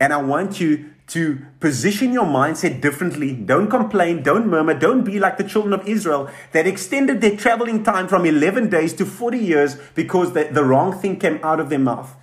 And 0.00 0.12
I 0.12 0.18
want 0.18 0.60
you 0.60 0.90
to 1.08 1.40
position 1.58 2.12
your 2.12 2.26
mindset 2.26 2.80
differently. 2.80 3.32
Don't 3.32 3.68
complain, 3.68 4.22
don't 4.22 4.46
murmur, 4.46 4.74
don't 4.74 5.04
be 5.04 5.18
like 5.18 5.38
the 5.38 5.44
children 5.44 5.72
of 5.72 5.88
Israel 5.88 6.28
that 6.52 6.66
extended 6.66 7.20
their 7.20 7.36
traveling 7.36 7.82
time 7.82 8.08
from 8.08 8.26
11 8.26 8.68
days 8.68 8.92
to 8.94 9.06
40 9.06 9.38
years 9.38 9.76
because 9.94 10.34
the, 10.34 10.44
the 10.44 10.64
wrong 10.64 10.92
thing 10.92 11.18
came 11.18 11.40
out 11.42 11.60
of 11.60 11.70
their 11.70 11.78
mouth. 11.78 12.14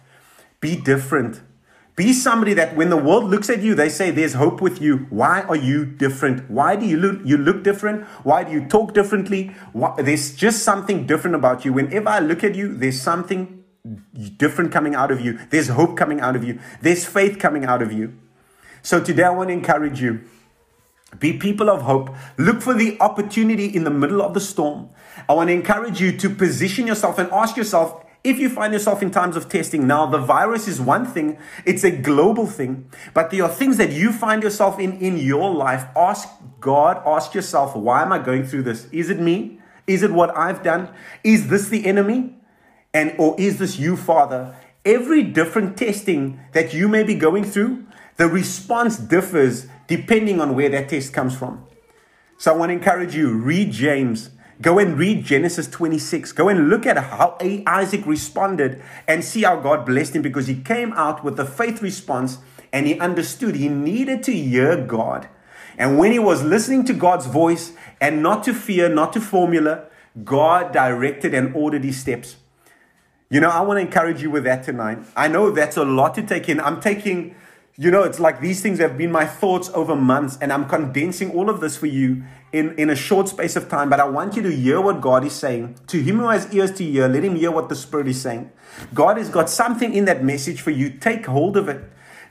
Be 0.60 0.76
different. 0.76 1.42
Be 1.96 2.12
somebody 2.12 2.54
that 2.54 2.76
when 2.76 2.90
the 2.90 2.98
world 2.98 3.24
looks 3.24 3.50
at 3.50 3.62
you, 3.62 3.74
they 3.74 3.88
say, 3.88 4.12
There's 4.12 4.34
hope 4.34 4.60
with 4.60 4.82
you. 4.82 5.08
Why 5.10 5.42
are 5.44 5.56
you 5.56 5.86
different? 5.86 6.50
Why 6.52 6.76
do 6.76 6.86
you 6.86 6.98
look, 6.98 7.22
you 7.24 7.38
look 7.38 7.64
different? 7.64 8.04
Why 8.24 8.44
do 8.44 8.52
you 8.52 8.68
talk 8.68 8.94
differently? 8.94 9.56
Why, 9.72 9.96
there's 9.98 10.36
just 10.36 10.64
something 10.64 11.08
different 11.08 11.36
about 11.36 11.64
you. 11.64 11.72
Whenever 11.72 12.10
I 12.10 12.20
look 12.20 12.44
at 12.44 12.54
you, 12.54 12.76
there's 12.76 13.02
something 13.02 13.64
different 14.38 14.72
coming 14.72 14.96
out 14.96 15.12
of 15.12 15.22
you. 15.22 15.40
There's 15.50 15.70
hope 15.70 15.98
coming 15.98 16.20
out 16.20 16.36
of 16.36 16.44
you. 16.44 16.60
There's 16.82 17.06
faith 17.06 17.40
coming 17.40 17.66
out 17.66 17.82
of 17.82 17.92
you. 17.92 18.18
So 18.82 19.04
today 19.04 19.24
I 19.24 19.30
want 19.30 19.50
to 19.50 19.54
encourage 19.54 20.02
you. 20.02 20.22
Be 21.20 21.34
people 21.34 21.70
of 21.70 21.84
hope. 21.84 22.10
Look 22.38 22.62
for 22.62 22.74
the 22.74 22.98
opportunity 23.00 23.66
in 23.66 23.84
the 23.84 23.90
middle 23.90 24.22
of 24.22 24.34
the 24.34 24.40
storm. 24.40 24.90
I 25.30 25.34
want 25.34 25.50
to 25.50 25.54
encourage 25.54 26.02
you 26.02 26.18
to 26.18 26.30
position 26.30 26.88
yourself 26.88 27.18
and 27.18 27.32
ask 27.32 27.56
yourself 27.56 28.04
if 28.24 28.40
you 28.40 28.50
find 28.50 28.74
yourself 28.74 29.04
in 29.04 29.12
times 29.12 29.38
of 29.38 29.48
testing. 29.48 29.86
Now, 29.86 30.08
the 30.08 30.18
virus 30.18 30.68
is 30.68 30.82
one 30.82 31.06
thing, 31.06 31.38
it's 31.64 31.84
a 31.84 31.92
global 31.92 32.48
thing, 32.48 32.90
but 33.14 33.30
there 33.30 33.44
are 33.44 33.50
things 33.50 33.78
that 33.78 33.92
you 33.92 34.12
find 34.12 34.42
yourself 34.42 34.80
in 34.80 34.98
in 34.98 35.18
your 35.18 35.54
life. 35.54 35.86
Ask 35.96 36.28
God, 36.60 37.02
ask 37.06 37.36
yourself, 37.36 37.76
why 37.76 38.02
am 38.02 38.12
I 38.12 38.18
going 38.18 38.46
through 38.46 38.64
this? 38.64 38.88
Is 38.92 39.10
it 39.12 39.20
me? 39.20 39.60
Is 39.86 40.02
it 40.02 40.12
what 40.12 40.36
I've 40.36 40.64
done? 40.64 40.90
Is 41.24 41.50
this 41.50 41.70
the 41.70 41.86
enemy? 41.86 42.36
And 42.96 43.14
or 43.18 43.36
is 43.38 43.60
this 43.60 43.78
you, 43.78 43.98
Father? 43.98 44.56
Every 44.86 45.22
different 45.22 45.76
testing 45.76 46.40
that 46.54 46.74
you 46.74 46.88
may 46.88 47.04
be 47.04 47.14
going 47.14 47.44
through, 47.44 47.86
the 48.16 48.28
response 48.28 48.96
differs 48.96 49.68
depending 49.88 50.40
on 50.40 50.56
where 50.56 50.70
that 50.70 50.88
test 50.88 51.12
comes 51.12 51.38
from. 51.38 51.66
So 52.38 52.54
I 52.54 52.58
want 52.58 52.70
to 52.70 52.74
encourage 52.74 53.14
you, 53.14 53.34
read 53.34 53.74
James. 53.74 54.30
Go 54.62 54.80
and 54.80 54.98
read 54.98 55.26
Genesis 55.26 55.68
26. 55.68 56.32
Go 56.32 56.48
and 56.48 56.70
look 56.70 56.86
at 56.86 56.98
how 56.98 57.38
Isaac 57.68 58.06
responded 58.06 58.82
and 59.10 59.26
see 59.26 59.44
how 59.44 59.60
God 59.60 59.86
blessed 59.86 60.16
him 60.16 60.22
because 60.22 60.48
he 60.48 60.56
came 60.56 60.94
out 60.94 61.22
with 61.22 61.38
a 61.38 61.46
faith 61.46 61.82
response 61.82 62.38
and 62.72 62.88
he 62.88 62.98
understood 62.98 63.56
he 63.56 63.68
needed 63.68 64.24
to 64.24 64.32
hear 64.32 64.82
God. 64.82 65.28
And 65.78 65.98
when 65.98 66.14
he 66.14 66.20
was 66.20 66.46
listening 66.46 66.86
to 66.86 66.94
God's 66.94 67.26
voice 67.26 67.74
and 68.00 68.24
not 68.24 68.46
to 68.46 68.54
fear, 68.54 68.88
not 68.88 69.12
to 69.14 69.20
formula, 69.20 69.88
God 70.24 70.72
directed 70.72 71.34
and 71.34 71.54
ordered 71.54 71.84
his 71.84 72.00
steps. 72.00 72.38
You 73.30 73.40
know, 73.40 73.50
I 73.50 73.62
want 73.62 73.78
to 73.78 73.82
encourage 73.82 74.22
you 74.22 74.30
with 74.30 74.44
that 74.44 74.64
tonight. 74.64 75.00
I 75.16 75.28
know 75.28 75.50
that's 75.50 75.78
a 75.78 75.84
lot 75.84 76.14
to 76.16 76.22
take 76.22 76.48
in. 76.48 76.60
I'm 76.60 76.80
taking, 76.80 77.36
you 77.76 77.90
know, 77.90 78.04
it's 78.04 78.20
like 78.20 78.40
these 78.40 78.62
things 78.62 78.78
have 78.78 79.00
been 79.00 79.12
my 79.12 79.26
thoughts 79.26 79.72
over 79.74 79.96
months, 79.96 80.38
and 80.40 80.54
I'm 80.54 80.70
condensing 80.70 81.32
all 81.32 81.50
of 81.50 81.60
this 81.60 81.76
for 81.76 81.88
you 81.88 82.24
in, 82.54 82.78
in 82.78 82.92
a 82.92 82.96
short 82.96 83.28
space 83.28 83.56
of 83.56 83.68
time. 83.68 83.90
But 83.90 84.00
I 84.00 84.06
want 84.06 84.36
you 84.36 84.44
to 84.44 84.56
hear 84.56 84.80
what 84.80 85.02
God 85.02 85.26
is 85.26 85.34
saying. 85.34 85.80
To 85.88 86.02
him 86.04 86.20
who 86.20 86.28
has 86.28 86.54
ears 86.54 86.72
to 86.74 86.84
hear, 86.84 87.08
let 87.08 87.24
him 87.24 87.36
hear 87.36 87.50
what 87.50 87.68
the 87.68 87.76
Spirit 87.76 88.08
is 88.08 88.22
saying. 88.22 88.52
God 88.94 89.18
has 89.18 89.30
got 89.30 89.50
something 89.50 89.92
in 89.92 90.06
that 90.06 90.24
message 90.24 90.62
for 90.62 90.72
you. 90.72 90.92
Take 90.92 91.26
hold 91.26 91.58
of 91.58 91.68
it. 91.68 91.84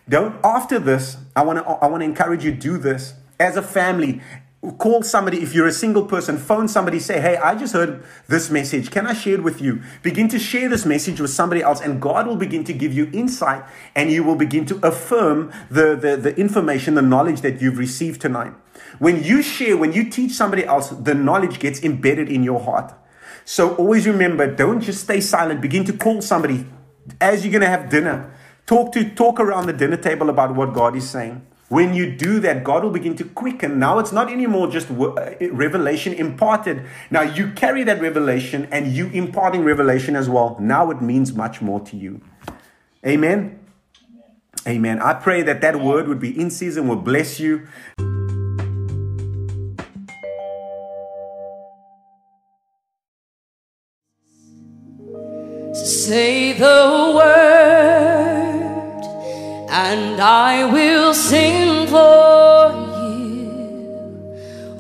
Don't 0.09 0.37
after 0.45 0.79
this, 0.79 1.17
I 1.35 1.43
want 1.43 1.59
to 1.59 1.65
I 1.65 1.87
want 1.87 2.03
to 2.03 2.05
encourage 2.05 2.45
you 2.45 2.53
do 2.53 2.79
this 2.79 3.15
as 3.41 3.57
a 3.57 3.63
family 3.63 4.21
call 4.73 5.03
somebody 5.03 5.43
if 5.43 5.55
you're 5.55 5.67
a 5.67 5.73
single 5.73 6.05
person 6.05 6.39
phone 6.39 6.69
somebody 6.69 6.99
say 6.99 7.21
hey 7.21 7.37
i 7.37 7.55
just 7.55 7.73
heard 7.73 8.03
this 8.29 8.51
message. 8.51 8.91
Can 8.91 9.07
i 9.07 9.13
share 9.13 9.35
it 9.35 9.43
with 9.43 9.61
you? 9.61 9.83
Begin 10.03 10.29
to 10.29 10.39
share 10.39 10.69
this 10.69 10.87
message 10.87 11.21
with 11.21 11.31
somebody 11.31 11.63
else 11.63 11.81
and 11.81 12.01
god 12.01 12.27
will 12.27 12.37
begin 12.37 12.65
to 12.65 12.73
give 12.73 12.93
you 12.93 13.11
insight 13.13 13.65
and 13.95 14.11
you 14.11 14.25
will 14.25 14.37
begin 14.37 14.65
to 14.67 14.87
affirm 14.87 15.53
the, 15.71 15.95
the, 15.97 16.17
the 16.17 16.37
information 16.37 16.95
the 16.95 17.03
knowledge 17.03 17.41
that 17.43 17.61
you've 17.61 17.79
received 17.79 18.21
tonight. 18.21 18.53
When 18.99 19.23
you 19.23 19.43
share 19.43 19.77
when 19.77 19.93
you 19.93 20.09
teach 20.11 20.33
somebody 20.33 20.65
else 20.65 20.89
the 20.89 21.15
knowledge 21.15 21.59
gets 21.59 21.83
embedded 21.83 22.29
in 22.29 22.43
your 22.43 22.61
heart. 22.61 22.95
So 23.45 23.75
always 23.77 24.07
remember 24.07 24.47
don't 24.55 24.81
just 24.81 25.05
stay 25.05 25.21
silent. 25.21 25.61
Begin 25.61 25.85
to 25.85 25.93
call 25.93 26.23
somebody. 26.23 26.67
As 27.21 27.45
you're 27.45 27.53
going 27.53 27.61
to 27.61 27.69
have 27.69 27.91
dinner 27.91 28.33
talk 28.67 28.93
to 28.93 29.11
talk 29.11 29.39
around 29.39 29.67
the 29.67 29.73
dinner 29.73 29.97
table 29.97 30.31
about 30.31 30.55
what 30.55 30.73
god 30.73 30.97
is 30.97 31.09
saying 31.09 31.47
when 31.69 31.95
you 31.95 32.15
do 32.15 32.41
that, 32.41 32.63
God 32.63 32.85
will 32.85 32.91
begin 32.91 33.17
to 33.17 33.25
quicken. 33.25 33.79
Now 33.79 33.99
it's 33.99 34.13
not 34.13 34.31
anymore 34.31 34.71
just 34.71 34.91
uh, 34.91 35.35
revelation 35.51 36.13
imparted. 36.13 36.85
Now 37.11 37.23
you 37.23 37.53
carry 37.53 37.85
that 37.85 38.01
revelation 38.01 38.69
and 38.71 38.93
you 38.93 39.09
imparting 39.09 39.65
revelation 39.65 40.15
as 40.15 40.29
well. 40.29 40.57
Now 40.61 40.91
it 40.91 41.01
means 41.01 41.33
much 41.33 41.63
more 41.63 41.81
to 41.81 41.97
you. 41.97 42.21
Amen. 43.07 43.59
Amen. 44.67 45.01
I 45.01 45.15
pray 45.15 45.43
that 45.43 45.61
that 45.63 45.81
word 45.81 46.09
would 46.09 46.21
be 46.21 46.39
in 46.39 46.51
season, 46.51 46.89
will 46.89 46.97
bless 46.97 47.41
you. 47.41 47.67
Say 55.73 56.53
the 56.53 57.13
word 57.17 57.54
and 59.95 60.21
I 60.21 60.65
will 60.65 61.15
sing 61.15 61.87
for 61.87 62.73
you 62.99 63.47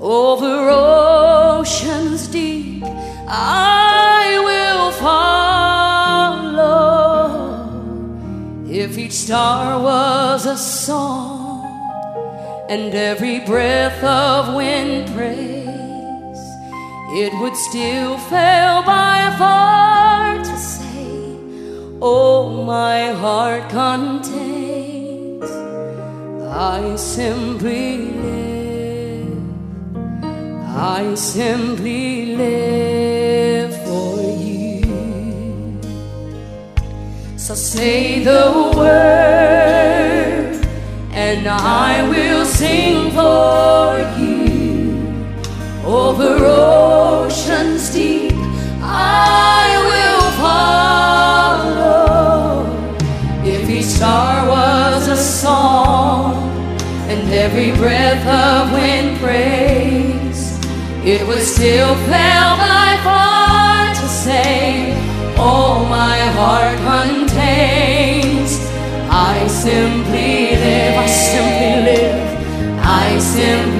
over 0.00 0.55
oceans 0.70 2.27
deep. 2.27 2.83
I 3.29 4.40
will 4.48 4.90
follow. 5.07 6.64
If 8.68 8.98
each 8.98 9.12
star 9.12 9.81
was 9.81 10.46
a 10.46 10.59
song 10.59 11.62
and 12.68 12.92
every 12.92 13.38
breath 13.50 14.03
of 14.03 14.55
wind 14.57 15.14
praise, 15.14 16.44
it 17.22 17.33
would 17.40 17.57
still 17.68 18.18
fail 18.33 18.83
by 18.83 19.33
far 19.38 20.38
to 20.38 20.57
say, 20.59 21.07
Oh, 22.03 22.64
my 22.64 23.12
heart 23.22 23.70
contains. 23.70 24.74
I 26.57 26.95
simply 26.95 27.97
live. 28.12 29.43
I 30.69 31.14
simply 31.17 32.37
live 32.37 33.75
for 33.85 34.21
you. 34.38 35.81
So 37.37 37.57
say 37.57 38.23
the 38.23 38.73
word, 38.77 40.64
and 41.12 41.49
I 41.49 42.09
will 42.09 42.45
sing 42.45 43.11
for 43.11 43.99
you 44.17 45.03
over 45.85 46.37
oceans 46.38 47.04
every 57.45 57.73
breath 57.73 58.27
of 58.27 58.73
wind 58.73 59.19
praise, 59.19 60.59
it 61.05 61.27
would 61.29 61.43
still 61.43 61.95
fail 62.09 62.51
by 62.57 62.99
far 63.05 63.89
to 63.93 64.07
say, 64.09 64.97
All 65.37 65.85
my 65.85 66.19
heart 66.39 66.79
contains. 66.93 68.51
I 69.11 69.47
simply 69.47 70.57
live, 70.65 70.97
I 70.97 71.07
simply 71.07 71.75
live, 71.93 72.81
I 72.81 73.19
simply 73.19 73.74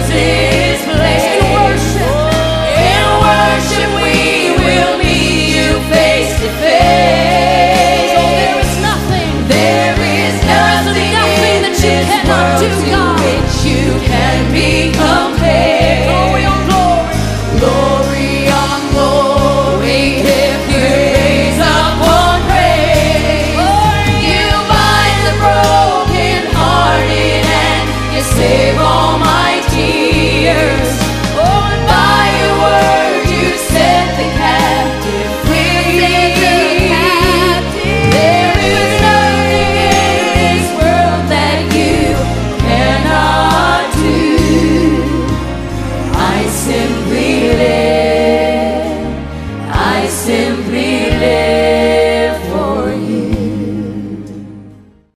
music. 0.00 0.29